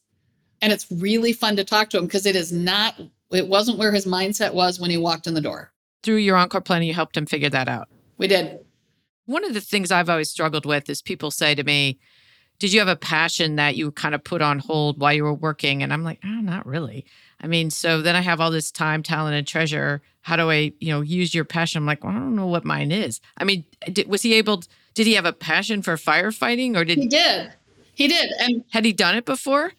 And 0.62 0.71
it's 0.71 0.91
really 0.91 1.34
fun 1.34 1.56
to 1.56 1.63
talk 1.63 1.89
to 1.89 1.97
him 1.97 2.06
because 2.06 2.26
it 2.26 2.36
is 2.36 2.52
not, 2.52 2.95
it 3.32 3.47
wasn't 3.47 3.80
where 3.80 3.91
his 3.91 4.06
mindset 4.06 4.54
was 4.54 4.80
when 4.80 4.91
he 4.91 4.97
walked 4.97 5.26
in 5.26 5.34
the 5.34 5.41
door. 5.41 5.73
Through 6.04 6.17
your 6.17 6.38
Encore 6.38 6.62
planning, 6.62 6.88
you 6.88 6.93
helped 6.93 7.17
him 7.17 7.26
figure 7.26 7.49
that 7.49 7.67
out. 7.67 7.89
We 8.17 8.28
did. 8.28 8.60
One 9.26 9.43
of 9.43 9.54
the 9.54 9.62
things 9.62 9.91
I've 9.91 10.10
always 10.10 10.30
struggled 10.30 10.65
with 10.65 10.89
is 10.89 11.02
people 11.02 11.32
say 11.32 11.56
to 11.56 11.63
me, 11.63 11.99
did 12.60 12.74
you 12.74 12.80
have 12.80 12.88
a 12.88 12.96
passion 12.96 13.58
that 13.58 13.76
you 13.76 13.92
kind 13.92 14.16
of 14.16 14.24
put 14.24 14.42
on 14.42 14.60
hold 14.60 15.00
while 15.00 15.13
you 15.13 15.24
were 15.24 15.34
working? 15.34 15.84
And 15.84 15.92
I'm 15.92 16.04
like, 16.04 16.20
oh, 16.24 16.42
not 16.42 16.66
really. 16.66 17.06
I 17.42 17.48
mean, 17.48 17.70
so 17.70 18.02
then 18.02 18.16
I 18.16 18.22
have 18.22 18.39
all 18.39 18.52
this 18.52 18.72
time, 18.72 19.04
talent, 19.04 19.36
and 19.36 19.46
treasure. 19.46 20.02
How 20.22 20.38
do 20.38 20.50
I, 20.50 20.72
you 20.80 20.94
know, 20.94 21.02
use 21.02 21.36
your 21.36 21.44
passion? 21.44 21.80
I'm 21.80 21.86
like, 21.86 22.04
well, 22.04 22.13
I 22.13 22.20
don't 22.20 22.36
know 22.36 22.48
what 22.48 22.63
mine 22.63 22.92
is. 22.92 23.20
I 23.38 23.44
mean, 23.44 23.66
did, 23.92 24.08
was 24.08 24.22
he 24.22 24.36
able? 24.36 24.63
did 24.94 25.08
he 25.08 25.13
have 25.13 25.26
a 25.26 25.34
passion 25.34 25.82
for 25.82 25.96
firefighting, 25.96 26.78
or 26.78 26.86
did 26.86 26.98
he 26.98 27.08
did? 27.08 27.52
He 27.96 28.08
did. 28.08 28.32
And 28.39 28.63
had 28.72 28.86
he 28.86 28.94
done 28.94 29.16
it 29.16 29.26
before? 29.26 29.74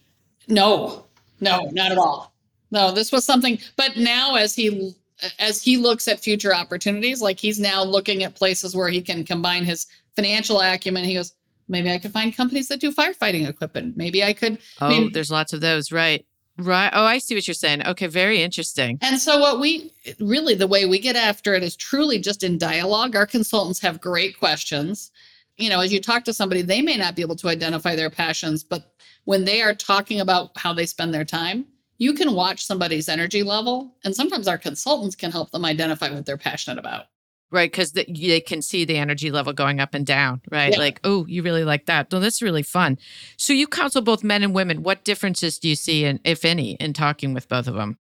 No, 0.48 1.06
no, 1.40 1.70
not 1.72 1.92
at 1.92 1.98
all. 1.98 2.34
No, 2.70 2.90
this 2.90 3.12
was 3.12 3.24
something. 3.24 3.58
But 3.76 3.96
now, 3.96 4.34
as 4.34 4.54
he 4.54 4.94
as 5.38 5.62
he 5.62 5.76
looks 5.76 6.08
at 6.08 6.20
future 6.20 6.54
opportunities, 6.54 7.22
like 7.22 7.38
he's 7.38 7.60
now 7.60 7.82
looking 7.82 8.24
at 8.24 8.34
places 8.34 8.74
where 8.74 8.88
he 8.88 9.00
can 9.00 9.24
combine 9.24 9.64
his 9.64 9.86
financial 10.16 10.60
acumen. 10.60 11.04
He 11.04 11.14
goes, 11.14 11.34
maybe 11.68 11.90
I 11.90 11.98
could 11.98 12.12
find 12.12 12.34
companies 12.36 12.68
that 12.68 12.80
do 12.80 12.92
firefighting 12.92 13.48
equipment. 13.48 13.96
Maybe 13.96 14.22
I 14.22 14.32
could. 14.32 14.58
Oh, 14.80 14.88
maybe. 14.88 15.10
there's 15.10 15.30
lots 15.30 15.52
of 15.52 15.60
those, 15.60 15.92
right? 15.92 16.24
Right. 16.56 16.90
Oh, 16.92 17.04
I 17.04 17.18
see 17.18 17.34
what 17.34 17.48
you're 17.48 17.54
saying. 17.54 17.84
Okay, 17.84 18.06
very 18.06 18.40
interesting. 18.42 18.98
And 19.02 19.20
so, 19.20 19.38
what 19.38 19.58
we 19.58 19.92
really, 20.20 20.54
the 20.54 20.68
way 20.68 20.86
we 20.86 21.00
get 21.00 21.16
after 21.16 21.54
it 21.54 21.64
is 21.64 21.74
truly 21.74 22.18
just 22.20 22.44
in 22.44 22.58
dialogue. 22.58 23.16
Our 23.16 23.26
consultants 23.26 23.80
have 23.80 24.00
great 24.00 24.38
questions. 24.38 25.10
You 25.56 25.68
know, 25.68 25.80
as 25.80 25.92
you 25.92 26.00
talk 26.00 26.24
to 26.24 26.32
somebody, 26.32 26.62
they 26.62 26.80
may 26.80 26.96
not 26.96 27.16
be 27.16 27.22
able 27.22 27.36
to 27.36 27.48
identify 27.48 27.96
their 27.96 28.10
passions, 28.10 28.62
but 28.62 28.94
when 29.24 29.44
they 29.44 29.62
are 29.62 29.74
talking 29.74 30.20
about 30.20 30.50
how 30.56 30.72
they 30.72 30.86
spend 30.86 31.12
their 31.12 31.24
time, 31.24 31.66
you 31.98 32.12
can 32.12 32.34
watch 32.34 32.64
somebody's 32.64 33.08
energy 33.08 33.42
level. 33.42 33.96
And 34.04 34.14
sometimes 34.14 34.48
our 34.48 34.58
consultants 34.58 35.16
can 35.16 35.30
help 35.30 35.50
them 35.50 35.64
identify 35.64 36.10
what 36.10 36.26
they're 36.26 36.36
passionate 36.36 36.78
about 36.78 37.06
right 37.54 37.70
because 37.70 37.92
the, 37.92 38.04
they 38.08 38.40
can 38.40 38.60
see 38.60 38.84
the 38.84 38.96
energy 38.96 39.30
level 39.30 39.52
going 39.52 39.80
up 39.80 39.94
and 39.94 40.04
down 40.04 40.42
right? 40.50 40.72
Yeah. 40.72 40.78
like 40.78 41.00
oh 41.04 41.24
you 41.26 41.42
really 41.42 41.64
like 41.64 41.86
that. 41.86 42.12
No 42.12 42.20
that's 42.20 42.42
really 42.42 42.62
fun. 42.62 42.98
So 43.36 43.52
you 43.52 43.66
counsel 43.66 44.02
both 44.02 44.24
men 44.24 44.42
and 44.42 44.54
women. 44.54 44.82
What 44.82 45.04
differences 45.04 45.58
do 45.58 45.68
you 45.68 45.76
see 45.76 46.04
in, 46.04 46.20
if 46.24 46.44
any 46.44 46.72
in 46.72 46.92
talking 46.92 47.32
with 47.32 47.48
both 47.48 47.68
of 47.68 47.74
them 47.74 47.98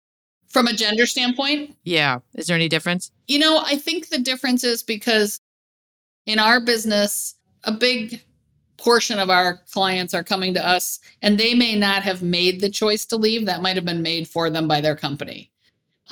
from 0.49 0.67
a 0.67 0.73
gender 0.73 1.05
standpoint? 1.05 1.77
Yeah. 1.83 2.19
Is 2.35 2.47
there 2.47 2.55
any 2.55 2.67
difference? 2.67 3.11
You 3.27 3.39
know 3.39 3.61
i 3.65 3.77
think 3.77 4.09
the 4.09 4.19
difference 4.19 4.63
is 4.63 4.83
because 4.83 5.39
in 6.25 6.39
our 6.39 6.59
business 6.59 7.35
a 7.63 7.71
big 7.71 8.21
portion 8.77 9.17
of 9.17 9.29
our 9.29 9.61
clients 9.71 10.13
are 10.13 10.23
coming 10.23 10.53
to 10.53 10.67
us 10.67 10.99
and 11.21 11.37
they 11.37 11.53
may 11.53 11.75
not 11.75 12.03
have 12.03 12.21
made 12.21 12.59
the 12.59 12.69
choice 12.69 13.05
to 13.05 13.15
leave. 13.15 13.45
That 13.45 13.61
might 13.61 13.77
have 13.77 13.85
been 13.85 14.01
made 14.01 14.27
for 14.27 14.49
them 14.49 14.67
by 14.67 14.81
their 14.81 14.95
company 14.95 15.52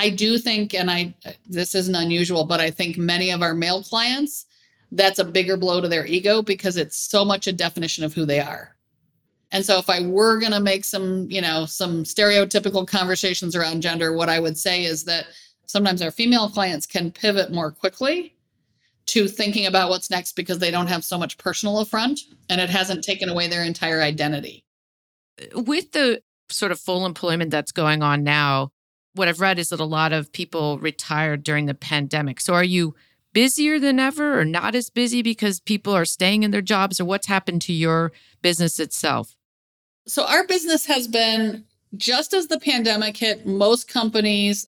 I 0.02 0.10
do 0.10 0.40
think, 0.40 0.74
and 0.74 0.90
I 0.90 1.14
this 1.48 1.76
isn't 1.76 1.94
unusual, 1.94 2.44
but 2.44 2.60
I 2.60 2.72
think 2.72 2.98
many 2.98 3.30
of 3.30 3.44
our 3.44 3.54
male 3.54 3.84
clients, 3.84 4.48
that's 4.92 5.20
a 5.20 5.24
bigger 5.24 5.58
blow 5.58 5.80
to 5.80 5.88
their 5.88 6.08
ego 6.08 6.42
because 6.42 6.76
it's 6.76 6.98
so 6.98 7.24
much 7.24 7.46
a 7.46 7.54
definition 7.54 8.04
of 8.04 8.12
who 8.12 8.26
they 8.26 8.40
are. 8.40 8.76
And 9.52 9.64
so 9.64 9.78
if 9.78 9.92
I 9.92 10.02
were 10.02 10.40
going 10.40 10.54
to 10.54 10.60
make 10.60 10.86
some, 10.86 11.30
you 11.30 11.40
know, 11.40 11.68
some 11.68 12.04
stereotypical 12.04 12.88
conversations 12.88 13.56
around 13.56 13.82
gender, 13.82 14.14
what 14.14 14.28
I 14.28 14.40
would 14.40 14.58
say 14.58 14.86
is 14.86 15.04
that 15.04 15.28
sometimes 15.68 16.02
our 16.02 16.10
female 16.10 16.50
clients 16.50 16.88
can 16.88 17.12
pivot 17.12 17.52
more 17.52 17.70
quickly 17.72 18.36
to 19.06 19.28
thinking 19.28 19.68
about 19.68 19.92
what's 19.92 20.10
next 20.10 20.36
because 20.36 20.58
they 20.58 20.72
don't 20.72 20.88
have 20.88 21.04
so 21.04 21.20
much 21.20 21.38
personal 21.38 21.78
affront 21.78 22.22
and 22.50 22.60
it 22.60 22.72
hasn't 22.72 23.04
taken 23.04 23.30
away 23.30 23.48
their 23.48 23.64
entire 23.64 24.02
identity. 24.02 24.64
With 25.54 25.92
the 25.92 26.24
sort 26.50 26.72
of 26.72 26.80
full 26.80 27.06
employment 27.06 27.52
that's 27.52 27.72
going 27.72 28.02
on 28.02 28.24
now, 28.24 28.71
what 29.14 29.28
I've 29.28 29.42
read 29.42 29.60
is 29.60 29.70
that 29.70 29.80
a 29.80 29.86
lot 29.86 30.14
of 30.14 30.32
people 30.32 30.78
retired 30.80 31.44
during 31.44 31.66
the 31.66 31.74
pandemic. 31.74 32.40
So 32.40 32.54
are 32.54 32.64
you 32.64 32.96
busier 33.34 33.80
than 33.80 34.00
ever 34.00 34.40
or 34.40 34.46
not 34.46 34.76
as 34.76 34.90
busy 34.90 35.22
because 35.22 35.60
people 35.60 35.94
are 35.94 36.06
staying 36.06 36.44
in 36.44 36.52
their 36.52 36.62
jobs 36.62 37.00
or 37.00 37.06
what's 37.06 37.28
happened 37.28 37.62
to 37.64 37.74
your 37.74 38.12
business 38.42 38.80
itself? 38.80 39.36
So 40.08 40.26
our 40.26 40.46
business 40.48 40.86
has 40.86 41.08
been 41.08 41.66
just 41.96 42.34
as 42.34 42.48
the 42.48 42.60
pandemic 42.60 43.18
hit, 43.18 43.46
most 43.46 43.88
companies 43.88 44.68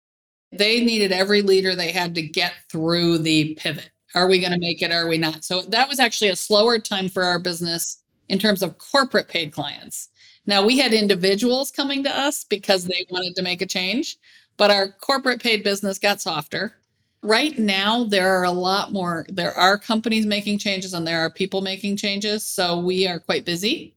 they 0.57 0.83
needed 0.83 1.11
every 1.11 1.41
leader 1.41 1.75
they 1.75 1.91
had 1.91 2.15
to 2.15 2.21
get 2.21 2.53
through 2.69 3.19
the 3.19 3.55
pivot. 3.55 3.89
Are 4.15 4.27
we 4.27 4.39
going 4.39 4.51
to 4.51 4.59
make 4.59 4.81
it? 4.81 4.91
Are 4.91 5.07
we 5.07 5.17
not? 5.17 5.43
So 5.43 5.61
that 5.63 5.89
was 5.89 5.99
actually 5.99 6.29
a 6.29 6.35
slower 6.35 6.77
time 6.77 7.09
for 7.09 7.23
our 7.23 7.39
business 7.39 8.03
in 8.29 8.37
terms 8.37 8.61
of 8.61 8.77
corporate 8.77 9.27
paid 9.27 9.51
clients. 9.51 10.09
Now, 10.45 10.65
we 10.65 10.77
had 10.77 10.93
individuals 10.93 11.71
coming 11.71 12.03
to 12.03 12.09
us 12.09 12.43
because 12.43 12.85
they 12.85 13.05
wanted 13.09 13.35
to 13.35 13.41
make 13.41 13.61
a 13.61 13.65
change, 13.65 14.17
but 14.57 14.71
our 14.71 14.91
corporate 14.91 15.41
paid 15.41 15.63
business 15.63 15.97
got 15.97 16.21
softer. 16.21 16.75
Right 17.21 17.57
now, 17.57 18.03
there 18.03 18.37
are 18.37 18.43
a 18.43 18.51
lot 18.51 18.91
more. 18.91 19.25
There 19.29 19.53
are 19.53 19.77
companies 19.77 20.25
making 20.25 20.57
changes 20.57 20.93
and 20.93 21.07
there 21.07 21.21
are 21.21 21.29
people 21.29 21.61
making 21.61 21.95
changes. 21.95 22.45
So 22.45 22.79
we 22.79 23.07
are 23.07 23.19
quite 23.19 23.45
busy. 23.45 23.95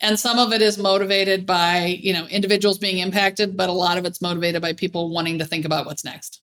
And 0.00 0.18
some 0.18 0.38
of 0.38 0.52
it 0.54 0.62
is 0.62 0.78
motivated 0.78 1.44
by, 1.44 1.98
you 2.00 2.14
know, 2.14 2.26
individuals 2.28 2.78
being 2.78 2.98
impacted, 2.98 3.54
but 3.56 3.68
a 3.68 3.72
lot 3.72 3.98
of 3.98 4.06
it's 4.06 4.22
motivated 4.22 4.62
by 4.62 4.72
people 4.72 5.10
wanting 5.10 5.38
to 5.38 5.44
think 5.44 5.66
about 5.66 5.84
what's 5.84 6.04
next. 6.04 6.40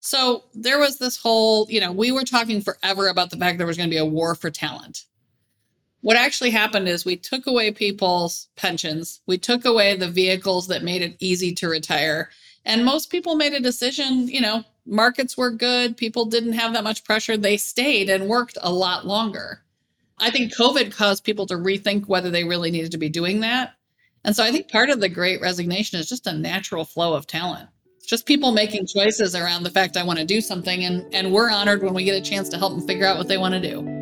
So 0.00 0.44
there 0.54 0.80
was 0.80 0.98
this 0.98 1.16
whole, 1.16 1.66
you 1.70 1.80
know, 1.80 1.92
we 1.92 2.10
were 2.10 2.24
talking 2.24 2.60
forever 2.60 3.08
about 3.08 3.30
the 3.30 3.36
fact 3.36 3.58
there 3.58 3.66
was 3.66 3.76
going 3.76 3.88
to 3.88 3.94
be 3.94 3.98
a 3.98 4.04
war 4.04 4.34
for 4.34 4.50
talent. 4.50 5.04
What 6.02 6.16
actually 6.16 6.50
happened 6.50 6.88
is 6.88 7.04
we 7.04 7.16
took 7.16 7.46
away 7.46 7.72
people's 7.72 8.48
pensions, 8.56 9.20
we 9.26 9.38
took 9.38 9.64
away 9.64 9.96
the 9.96 10.08
vehicles 10.08 10.68
that 10.68 10.84
made 10.84 11.02
it 11.02 11.16
easy 11.18 11.52
to 11.54 11.68
retire. 11.68 12.30
And 12.64 12.84
most 12.84 13.10
people 13.10 13.36
made 13.36 13.54
a 13.54 13.60
decision, 13.60 14.28
you 14.28 14.40
know, 14.40 14.64
markets 14.84 15.36
were 15.36 15.50
good, 15.50 15.96
people 15.96 16.24
didn't 16.24 16.52
have 16.52 16.72
that 16.74 16.84
much 16.84 17.04
pressure, 17.04 17.36
they 17.36 17.56
stayed 17.56 18.08
and 18.10 18.28
worked 18.28 18.58
a 18.60 18.72
lot 18.72 19.06
longer. 19.06 19.62
I 20.18 20.30
think 20.30 20.54
COVID 20.54 20.92
caused 20.96 21.24
people 21.24 21.46
to 21.46 21.54
rethink 21.54 22.06
whether 22.06 22.30
they 22.30 22.44
really 22.44 22.70
needed 22.70 22.92
to 22.92 22.98
be 22.98 23.08
doing 23.08 23.40
that. 23.40 23.74
And 24.24 24.34
so 24.34 24.42
I 24.42 24.50
think 24.50 24.70
part 24.70 24.90
of 24.90 25.00
the 25.00 25.08
great 25.08 25.40
resignation 25.40 26.00
is 26.00 26.08
just 26.08 26.26
a 26.26 26.32
natural 26.32 26.84
flow 26.84 27.14
of 27.14 27.26
talent. 27.26 27.68
It's 27.98 28.06
just 28.06 28.26
people 28.26 28.52
making 28.52 28.86
choices 28.86 29.34
around 29.34 29.62
the 29.62 29.70
fact 29.70 29.96
I 29.96 30.04
want 30.04 30.18
to 30.18 30.24
do 30.24 30.40
something 30.40 30.84
and 30.84 31.12
and 31.14 31.32
we're 31.32 31.50
honored 31.50 31.82
when 31.82 31.94
we 31.94 32.04
get 32.04 32.14
a 32.20 32.28
chance 32.28 32.48
to 32.50 32.58
help 32.58 32.76
them 32.76 32.86
figure 32.86 33.06
out 33.06 33.18
what 33.18 33.28
they 33.28 33.38
want 33.38 33.54
to 33.54 33.60
do. 33.60 33.95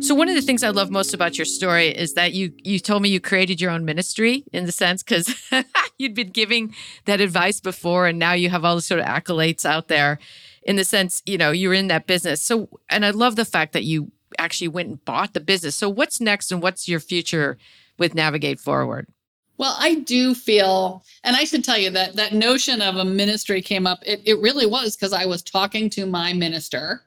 So 0.00 0.14
one 0.14 0.28
of 0.28 0.36
the 0.36 0.42
things 0.42 0.62
I 0.62 0.68
love 0.68 0.90
most 0.90 1.12
about 1.12 1.38
your 1.38 1.44
story 1.44 1.88
is 1.88 2.14
that 2.14 2.32
you 2.32 2.52
you 2.62 2.78
told 2.78 3.02
me 3.02 3.08
you 3.08 3.20
created 3.20 3.60
your 3.60 3.70
own 3.70 3.84
ministry 3.84 4.44
in 4.52 4.64
the 4.64 4.72
sense 4.72 5.02
because 5.02 5.34
you'd 5.98 6.14
been 6.14 6.30
giving 6.30 6.74
that 7.06 7.20
advice 7.20 7.60
before 7.60 8.06
and 8.06 8.18
now 8.18 8.32
you 8.32 8.48
have 8.48 8.64
all 8.64 8.76
the 8.76 8.82
sort 8.82 9.00
of 9.00 9.06
accolades 9.06 9.64
out 9.64 9.88
there 9.88 10.18
in 10.62 10.76
the 10.76 10.84
sense, 10.84 11.22
you 11.26 11.36
know, 11.36 11.50
you're 11.50 11.74
in 11.74 11.88
that 11.88 12.06
business. 12.06 12.42
So 12.42 12.68
and 12.88 13.04
I 13.04 13.10
love 13.10 13.34
the 13.36 13.44
fact 13.44 13.72
that 13.72 13.84
you 13.84 14.12
actually 14.38 14.68
went 14.68 14.88
and 14.88 15.04
bought 15.04 15.34
the 15.34 15.40
business. 15.40 15.74
So 15.74 15.88
what's 15.88 16.20
next 16.20 16.52
and 16.52 16.62
what's 16.62 16.88
your 16.88 17.00
future 17.00 17.58
with 17.98 18.14
Navigate 18.14 18.60
Forward? 18.60 19.08
Well, 19.56 19.74
I 19.76 19.96
do 19.96 20.36
feel, 20.36 21.02
and 21.24 21.34
I 21.34 21.42
should 21.42 21.64
tell 21.64 21.76
you 21.78 21.90
that 21.90 22.14
that 22.14 22.32
notion 22.32 22.80
of 22.80 22.94
a 22.94 23.04
ministry 23.04 23.60
came 23.60 23.88
up. 23.88 23.98
It, 24.06 24.22
it 24.24 24.38
really 24.38 24.66
was 24.66 24.94
because 24.94 25.12
I 25.12 25.26
was 25.26 25.42
talking 25.42 25.90
to 25.90 26.06
my 26.06 26.32
minister 26.32 27.02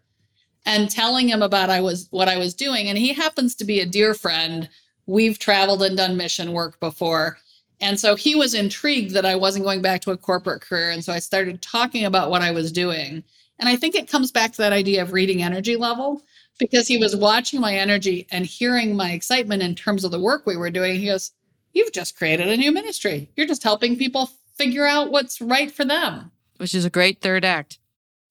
and 0.65 0.89
telling 0.89 1.27
him 1.27 1.41
about 1.41 1.69
I 1.69 1.81
was 1.81 2.07
what 2.11 2.29
I 2.29 2.37
was 2.37 2.53
doing, 2.53 2.87
and 2.87 2.97
he 2.97 3.13
happens 3.13 3.55
to 3.55 3.65
be 3.65 3.79
a 3.79 3.85
dear 3.85 4.13
friend. 4.13 4.69
We've 5.05 5.39
traveled 5.39 5.83
and 5.83 5.97
done 5.97 6.17
mission 6.17 6.53
work 6.53 6.79
before, 6.79 7.37
and 7.79 7.99
so 7.99 8.15
he 8.15 8.35
was 8.35 8.53
intrigued 8.53 9.13
that 9.13 9.25
I 9.25 9.35
wasn't 9.35 9.65
going 9.65 9.81
back 9.81 10.01
to 10.01 10.11
a 10.11 10.17
corporate 10.17 10.61
career, 10.61 10.91
and 10.91 11.03
so 11.03 11.11
I 11.13 11.19
started 11.19 11.61
talking 11.61 12.05
about 12.05 12.29
what 12.29 12.41
I 12.41 12.51
was 12.51 12.71
doing. 12.71 13.23
And 13.59 13.69
I 13.69 13.75
think 13.75 13.93
it 13.93 14.09
comes 14.09 14.31
back 14.31 14.51
to 14.53 14.57
that 14.57 14.73
idea 14.73 15.03
of 15.03 15.13
reading 15.13 15.43
energy 15.43 15.75
level 15.75 16.23
because 16.57 16.87
he 16.87 16.97
was 16.97 17.15
watching 17.15 17.59
my 17.61 17.75
energy 17.75 18.27
and 18.31 18.45
hearing 18.45 18.95
my 18.95 19.11
excitement 19.11 19.61
in 19.61 19.75
terms 19.75 20.03
of 20.03 20.11
the 20.11 20.19
work 20.19 20.45
we 20.45 20.57
were 20.57 20.71
doing. 20.71 20.99
He 20.99 21.05
goes, 21.07 21.31
You've 21.73 21.93
just 21.93 22.17
created 22.17 22.49
a 22.49 22.57
new 22.57 22.71
ministry. 22.71 23.29
You're 23.35 23.47
just 23.47 23.63
helping 23.63 23.97
people 23.97 24.29
figure 24.55 24.85
out 24.85 25.11
what's 25.11 25.39
right 25.39 25.71
for 25.71 25.85
them. 25.85 26.31
Which 26.57 26.73
is 26.73 26.85
a 26.85 26.89
great 26.89 27.21
third 27.21 27.45
act. 27.45 27.79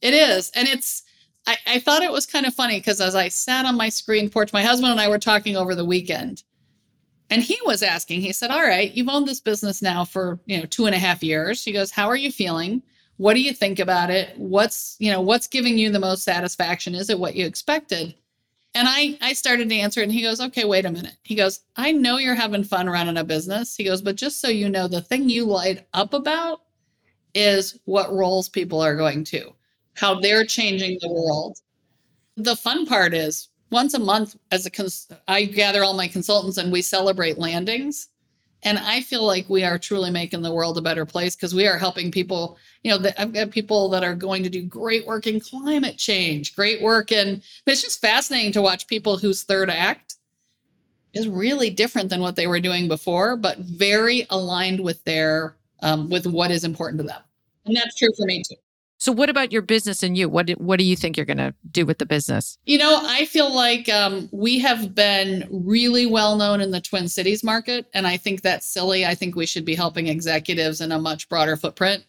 It 0.03 0.15
is. 0.15 0.51
And 0.55 0.69
it's, 0.69 1.03
I, 1.47 1.57
I 1.67 1.79
thought 1.79 2.03
it 2.03 2.13
was 2.13 2.27
kind 2.27 2.47
of 2.47 2.55
funny 2.55 2.79
because 2.79 3.01
as 3.01 3.15
I 3.15 3.29
sat 3.29 3.65
on 3.65 3.77
my 3.77 3.89
screen 3.89 4.31
porch, 4.31 4.53
my 4.53 4.63
husband 4.63 4.93
and 4.93 5.01
I 5.01 5.09
were 5.09 5.19
talking 5.19 5.57
over 5.57 5.75
the 5.75 5.85
weekend. 5.85 6.43
And 7.31 7.43
he 7.43 7.59
was 7.65 7.83
asking, 7.83 8.21
he 8.21 8.33
said, 8.33 8.51
All 8.51 8.63
right, 8.63 8.93
you've 8.93 9.09
owned 9.09 9.29
this 9.29 9.41
business 9.41 9.81
now 9.83 10.05
for, 10.05 10.41
you 10.47 10.59
know, 10.59 10.67
two 10.67 10.87
and 10.87 10.95
a 10.95 10.99
half 10.99 11.23
years. 11.23 11.65
He 11.65 11.73
goes, 11.73 11.91
How 11.91 12.09
are 12.09 12.17
you 12.17 12.33
feeling? 12.33 12.83
What 13.17 13.35
do 13.35 13.41
you 13.41 13.53
think 13.53 13.79
about 13.79 14.11
it? 14.11 14.37
What's, 14.37 14.97
you 14.99 15.13
know, 15.13 15.21
what's 15.21 15.47
giving 15.47 15.79
you 15.79 15.91
the 15.91 15.99
most 15.99 16.25
satisfaction? 16.25 16.95
Is 16.95 17.11
it 17.11 17.19
what 17.19 17.37
you 17.37 17.47
expected? 17.47 18.15
And 18.75 18.87
I 18.89 19.19
I 19.21 19.33
started 19.33 19.69
to 19.69 19.75
answer 19.75 20.01
it 20.01 20.05
and 20.05 20.13
he 20.13 20.23
goes, 20.23 20.41
"Okay, 20.41 20.65
wait 20.65 20.85
a 20.85 20.91
minute." 20.91 21.17
He 21.23 21.35
goes, 21.35 21.61
"I 21.77 21.91
know 21.91 22.19
you're 22.19 22.37
having 22.37 22.63
fun 22.63 22.89
running 22.89 23.17
a 23.17 23.25
business." 23.25 23.77
He 23.77 23.83
goes, 23.85 24.01
"But 24.01 24.15
just 24.15 24.41
so 24.41 24.49
you 24.49 24.69
know, 24.69 24.87
the 24.87 25.01
thing 25.01 25.29
you 25.29 25.45
light 25.45 25.87
up 25.93 26.15
about 26.15 26.63
is 27.35 27.79
what 27.85 28.13
roles 28.13 28.49
people 28.49 28.81
are 28.81 28.95
going 28.97 29.25
to, 29.25 29.53
how 29.95 30.21
they're 30.21 30.45
changing 30.45 30.99
the 31.01 31.13
world. 31.13 31.59
The 32.37 32.57
fun 32.57 32.87
part 32.87 33.15
is 33.15 33.49
once 33.71 33.95
a 33.95 33.99
month 33.99 34.37
as 34.51 34.67
a 34.67 34.71
cons- 34.71 35.09
I 35.29 35.45
gather 35.45 35.85
all 35.85 35.95
my 35.95 36.09
consultants 36.09 36.59
and 36.59 36.73
we 36.73 36.83
celebrate 36.83 37.39
landings. 37.39 38.09
And 38.63 38.79
I 38.79 39.01
feel 39.01 39.25
like 39.25 39.49
we 39.49 39.65
are 39.65 39.79
truly 39.79 40.11
making 40.11 40.43
the 40.43 40.53
world 40.53 40.77
a 40.77 40.83
better 40.83 41.07
place 41.07 41.35
because 41.35 41.55
we 41.55 41.67
are 41.67 41.79
helping 41.79 42.11
people. 42.11 42.59
You 42.83 42.91
know, 42.91 42.99
the, 42.99 43.21
I've 43.21 43.33
got 43.33 43.51
people 43.51 43.89
that 43.91 44.05
are 44.05 44.15
going 44.15 44.43
to 44.43 44.51
do 44.51 44.63
great 44.63 45.07
work 45.07 45.27
in 45.27 45.41
climate 45.41 45.97
change, 45.97 46.55
great 46.55 46.83
work 46.83 47.11
in. 47.11 47.43
It's 47.67 47.83
just 47.83 48.03
fascinating 48.03 48.53
to 48.53 48.63
watch 48.63 48.87
people 48.87 49.17
whose 49.17 49.45
third 49.45 49.71
act 49.71 50.17
is 51.15 51.27
really 51.27 51.71
different 51.71 52.11
than 52.11 52.21
what 52.21 52.37
they 52.37 52.47
were 52.47 52.61
doing 52.61 52.87
before, 52.87 53.37
but 53.37 53.59
very 53.59 54.27
aligned 54.31 54.81
with 54.81 55.03
their 55.05 55.57
um, 55.83 56.11
with 56.11 56.27
what 56.27 56.51
is 56.51 56.65
important 56.65 57.01
to 57.01 57.07
them. 57.07 57.23
And 57.65 57.75
that's 57.75 57.97
true 57.97 58.11
for 58.17 58.27
me 58.27 58.43
too. 58.47 58.57
So, 59.01 59.13
what 59.13 59.31
about 59.31 59.51
your 59.51 59.63
business 59.63 60.03
and 60.03 60.15
you? 60.15 60.29
What 60.29 60.47
do, 60.47 60.53
what 60.55 60.79
do 60.79 60.85
you 60.85 60.95
think 60.95 61.17
you're 61.17 61.25
going 61.25 61.39
to 61.39 61.55
do 61.71 61.87
with 61.87 61.99
the 61.99 62.05
business? 62.05 62.59
You 62.67 62.77
know, 62.77 63.01
I 63.03 63.25
feel 63.25 63.53
like 63.53 63.89
um, 63.89 64.29
we 64.31 64.59
have 64.59 64.95
been 64.95 65.49
really 65.51 66.05
well 66.05 66.37
known 66.37 66.61
in 66.61 66.71
the 66.71 66.83
Twin 66.83 67.09
Cities 67.09 67.43
market, 67.43 67.87
and 67.95 68.07
I 68.07 68.19
think 68.19 68.43
that's 68.43 68.67
silly. 68.67 69.07
I 69.07 69.15
think 69.15 69.35
we 69.35 69.47
should 69.47 69.65
be 69.65 69.75
helping 69.75 70.07
executives 70.07 70.83
in 70.83 70.93
a 70.93 70.99
much 70.99 71.31
broader 71.31 71.57
footprint. 71.57 72.05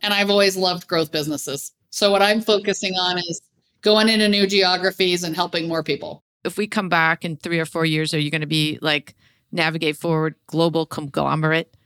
And 0.00 0.14
I've 0.14 0.30
always 0.30 0.56
loved 0.56 0.88
growth 0.88 1.12
businesses. 1.12 1.72
So, 1.90 2.10
what 2.10 2.22
I'm 2.22 2.40
focusing 2.40 2.94
on 2.94 3.18
is 3.18 3.42
going 3.82 4.08
into 4.08 4.26
new 4.26 4.46
geographies 4.46 5.24
and 5.24 5.36
helping 5.36 5.68
more 5.68 5.82
people. 5.82 6.24
If 6.42 6.56
we 6.56 6.66
come 6.66 6.88
back 6.88 7.22
in 7.22 7.36
three 7.36 7.60
or 7.60 7.66
four 7.66 7.84
years, 7.84 8.14
are 8.14 8.18
you 8.18 8.30
going 8.30 8.40
to 8.40 8.46
be 8.46 8.78
like 8.80 9.14
navigate 9.52 9.98
forward 9.98 10.36
global 10.46 10.86
conglomerate? 10.86 11.76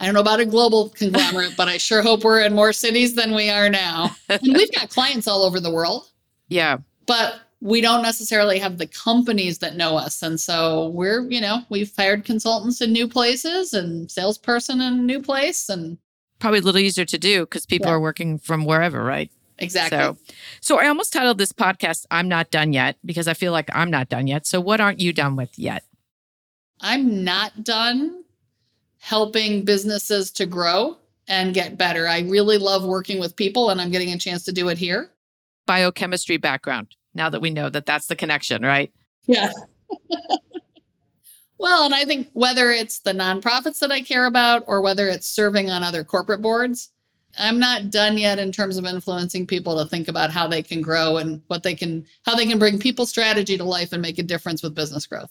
I 0.00 0.06
don't 0.06 0.14
know 0.14 0.20
about 0.20 0.40
a 0.40 0.46
global 0.46 0.88
conglomerate, 0.88 1.54
but 1.58 1.68
I 1.68 1.76
sure 1.76 2.00
hope 2.00 2.24
we're 2.24 2.40
in 2.40 2.54
more 2.54 2.72
cities 2.72 3.14
than 3.14 3.34
we 3.34 3.50
are 3.50 3.68
now. 3.68 4.16
And 4.30 4.40
we've 4.54 4.72
got 4.72 4.88
clients 4.88 5.28
all 5.28 5.42
over 5.42 5.60
the 5.60 5.70
world. 5.70 6.10
Yeah. 6.48 6.78
But 7.06 7.40
we 7.60 7.82
don't 7.82 8.02
necessarily 8.02 8.58
have 8.58 8.78
the 8.78 8.86
companies 8.86 9.58
that 9.58 9.76
know 9.76 9.98
us. 9.98 10.22
And 10.22 10.40
so 10.40 10.88
we're, 10.88 11.28
you 11.28 11.40
know, 11.40 11.64
we've 11.68 11.92
hired 11.94 12.24
consultants 12.24 12.80
in 12.80 12.92
new 12.92 13.06
places 13.06 13.74
and 13.74 14.10
salesperson 14.10 14.80
in 14.80 14.94
a 14.94 15.02
new 15.02 15.20
place 15.20 15.68
and 15.68 15.98
probably 16.38 16.60
a 16.60 16.62
little 16.62 16.80
easier 16.80 17.04
to 17.04 17.18
do 17.18 17.40
because 17.40 17.66
people 17.66 17.88
yeah. 17.88 17.94
are 17.94 18.00
working 18.00 18.38
from 18.38 18.64
wherever, 18.64 19.04
right? 19.04 19.30
Exactly. 19.58 19.98
So, 19.98 20.16
so 20.62 20.80
I 20.80 20.88
almost 20.88 21.12
titled 21.12 21.36
this 21.36 21.52
podcast 21.52 22.06
"I'm 22.10 22.28
Not 22.28 22.50
Done 22.50 22.72
Yet" 22.72 22.96
because 23.04 23.28
I 23.28 23.34
feel 23.34 23.52
like 23.52 23.68
I'm 23.74 23.90
not 23.90 24.08
done 24.08 24.26
yet. 24.26 24.46
So, 24.46 24.58
what 24.58 24.80
aren't 24.80 25.00
you 25.00 25.12
done 25.12 25.36
with 25.36 25.58
yet? 25.58 25.84
I'm 26.80 27.24
not 27.24 27.62
done 27.62 28.24
helping 29.00 29.64
businesses 29.64 30.30
to 30.30 30.46
grow 30.46 30.96
and 31.26 31.54
get 31.54 31.78
better. 31.78 32.06
I 32.06 32.20
really 32.20 32.58
love 32.58 32.84
working 32.84 33.18
with 33.18 33.34
people, 33.34 33.70
and 33.70 33.80
I'm 33.80 33.90
getting 33.90 34.12
a 34.12 34.18
chance 34.18 34.44
to 34.44 34.52
do 34.52 34.68
it 34.68 34.78
here. 34.78 35.10
Biochemistry 35.66 36.36
background, 36.36 36.94
now 37.14 37.30
that 37.30 37.40
we 37.40 37.50
know 37.50 37.70
that 37.70 37.86
that's 37.86 38.06
the 38.06 38.16
connection, 38.16 38.62
right? 38.62 38.92
Yeah. 39.26 39.50
well, 41.58 41.84
and 41.84 41.94
I 41.94 42.04
think 42.04 42.28
whether 42.34 42.70
it's 42.70 43.00
the 43.00 43.12
nonprofits 43.12 43.78
that 43.80 43.90
I 43.90 44.02
care 44.02 44.26
about 44.26 44.64
or 44.66 44.82
whether 44.82 45.08
it's 45.08 45.26
serving 45.26 45.70
on 45.70 45.82
other 45.82 46.04
corporate 46.04 46.42
boards, 46.42 46.90
I'm 47.38 47.58
not 47.58 47.90
done 47.90 48.18
yet 48.18 48.38
in 48.38 48.52
terms 48.52 48.76
of 48.76 48.84
influencing 48.84 49.46
people 49.46 49.78
to 49.78 49.88
think 49.88 50.08
about 50.08 50.30
how 50.30 50.46
they 50.46 50.62
can 50.62 50.82
grow 50.82 51.16
and 51.16 51.40
what 51.46 51.62
they 51.62 51.74
can, 51.74 52.04
how 52.26 52.34
they 52.34 52.46
can 52.46 52.58
bring 52.58 52.78
people 52.78 53.06
strategy 53.06 53.56
to 53.56 53.64
life 53.64 53.92
and 53.92 54.02
make 54.02 54.18
a 54.18 54.22
difference 54.24 54.62
with 54.62 54.74
business 54.74 55.06
growth. 55.06 55.30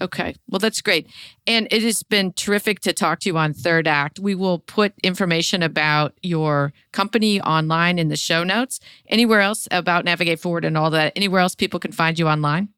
Okay. 0.00 0.34
Well, 0.48 0.58
that's 0.58 0.80
great. 0.80 1.08
And 1.46 1.68
it 1.70 1.82
has 1.82 2.02
been 2.02 2.32
terrific 2.32 2.80
to 2.80 2.92
talk 2.92 3.20
to 3.20 3.28
you 3.28 3.38
on 3.38 3.54
Third 3.54 3.86
Act. 3.86 4.18
We 4.18 4.34
will 4.34 4.58
put 4.58 4.92
information 5.02 5.62
about 5.62 6.14
your 6.22 6.72
company 6.92 7.40
online 7.40 7.98
in 7.98 8.08
the 8.08 8.16
show 8.16 8.42
notes. 8.42 8.80
Anywhere 9.08 9.40
else 9.40 9.68
about 9.70 10.04
Navigate 10.04 10.40
Forward 10.40 10.64
and 10.64 10.76
all 10.76 10.90
that? 10.90 11.12
Anywhere 11.14 11.40
else 11.40 11.54
people 11.54 11.78
can 11.78 11.92
find 11.92 12.18
you 12.18 12.28
online? 12.28 12.70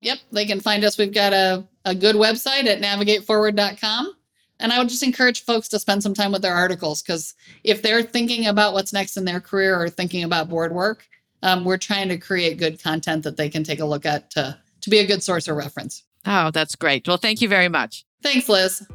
Yep. 0.00 0.18
They 0.32 0.44
can 0.44 0.60
find 0.60 0.84
us. 0.84 0.98
We've 0.98 1.14
got 1.14 1.32
a, 1.32 1.64
a 1.84 1.94
good 1.94 2.16
website 2.16 2.66
at 2.66 2.80
navigateforward.com. 2.80 4.12
And 4.58 4.72
I 4.72 4.78
would 4.78 4.88
just 4.88 5.02
encourage 5.02 5.44
folks 5.44 5.68
to 5.68 5.78
spend 5.78 6.02
some 6.02 6.14
time 6.14 6.32
with 6.32 6.42
their 6.42 6.54
articles 6.54 7.02
because 7.02 7.34
if 7.62 7.82
they're 7.82 8.02
thinking 8.02 8.46
about 8.46 8.72
what's 8.72 8.92
next 8.92 9.16
in 9.16 9.24
their 9.24 9.40
career 9.40 9.80
or 9.80 9.88
thinking 9.88 10.24
about 10.24 10.48
board 10.48 10.72
work, 10.72 11.06
um, 11.42 11.64
we're 11.64 11.76
trying 11.76 12.08
to 12.08 12.16
create 12.16 12.58
good 12.58 12.82
content 12.82 13.22
that 13.24 13.36
they 13.36 13.48
can 13.48 13.62
take 13.62 13.80
a 13.80 13.84
look 13.84 14.06
at 14.06 14.30
to, 14.30 14.58
to 14.80 14.90
be 14.90 14.98
a 14.98 15.06
good 15.06 15.22
source 15.22 15.48
of 15.48 15.56
reference. 15.56 16.04
Oh, 16.26 16.50
that's 16.50 16.74
great. 16.74 17.06
Well, 17.06 17.16
thank 17.16 17.40
you 17.40 17.48
very 17.48 17.68
much. 17.68 18.04
Thanks, 18.22 18.48
Liz. 18.48 18.86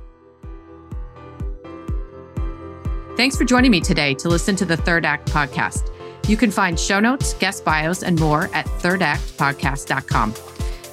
Thanks 3.15 3.37
for 3.37 3.45
joining 3.45 3.71
me 3.71 3.81
today 3.81 4.13
to 4.15 4.29
listen 4.29 4.55
to 4.57 4.65
the 4.65 4.77
Third 4.77 5.05
Act 5.05 5.31
podcast. 5.31 5.89
You 6.27 6.37
can 6.37 6.51
find 6.51 6.79
show 6.79 6.99
notes, 6.99 7.33
guest 7.35 7.63
bios, 7.63 8.03
and 8.03 8.19
more 8.19 8.49
at 8.53 8.65
thirdactpodcast.com. 8.65 10.33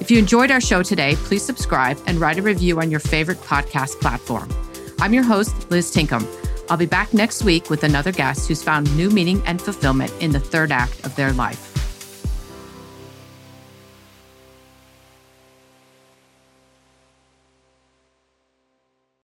If 0.00 0.10
you 0.10 0.18
enjoyed 0.18 0.50
our 0.50 0.60
show 0.60 0.82
today, 0.82 1.16
please 1.16 1.44
subscribe 1.44 1.98
and 2.06 2.20
write 2.20 2.38
a 2.38 2.42
review 2.42 2.80
on 2.80 2.90
your 2.90 3.00
favorite 3.00 3.38
podcast 3.38 4.00
platform. 4.00 4.48
I'm 5.00 5.14
your 5.14 5.24
host, 5.24 5.70
Liz 5.70 5.92
Tinkham. 5.92 6.26
I'll 6.70 6.76
be 6.76 6.86
back 6.86 7.14
next 7.14 7.44
week 7.44 7.70
with 7.70 7.82
another 7.84 8.12
guest 8.12 8.46
who's 8.46 8.62
found 8.62 8.94
new 8.96 9.10
meaning 9.10 9.42
and 9.46 9.60
fulfillment 9.60 10.12
in 10.20 10.32
the 10.32 10.40
third 10.40 10.70
act 10.70 11.04
of 11.04 11.16
their 11.16 11.32
life. 11.32 11.67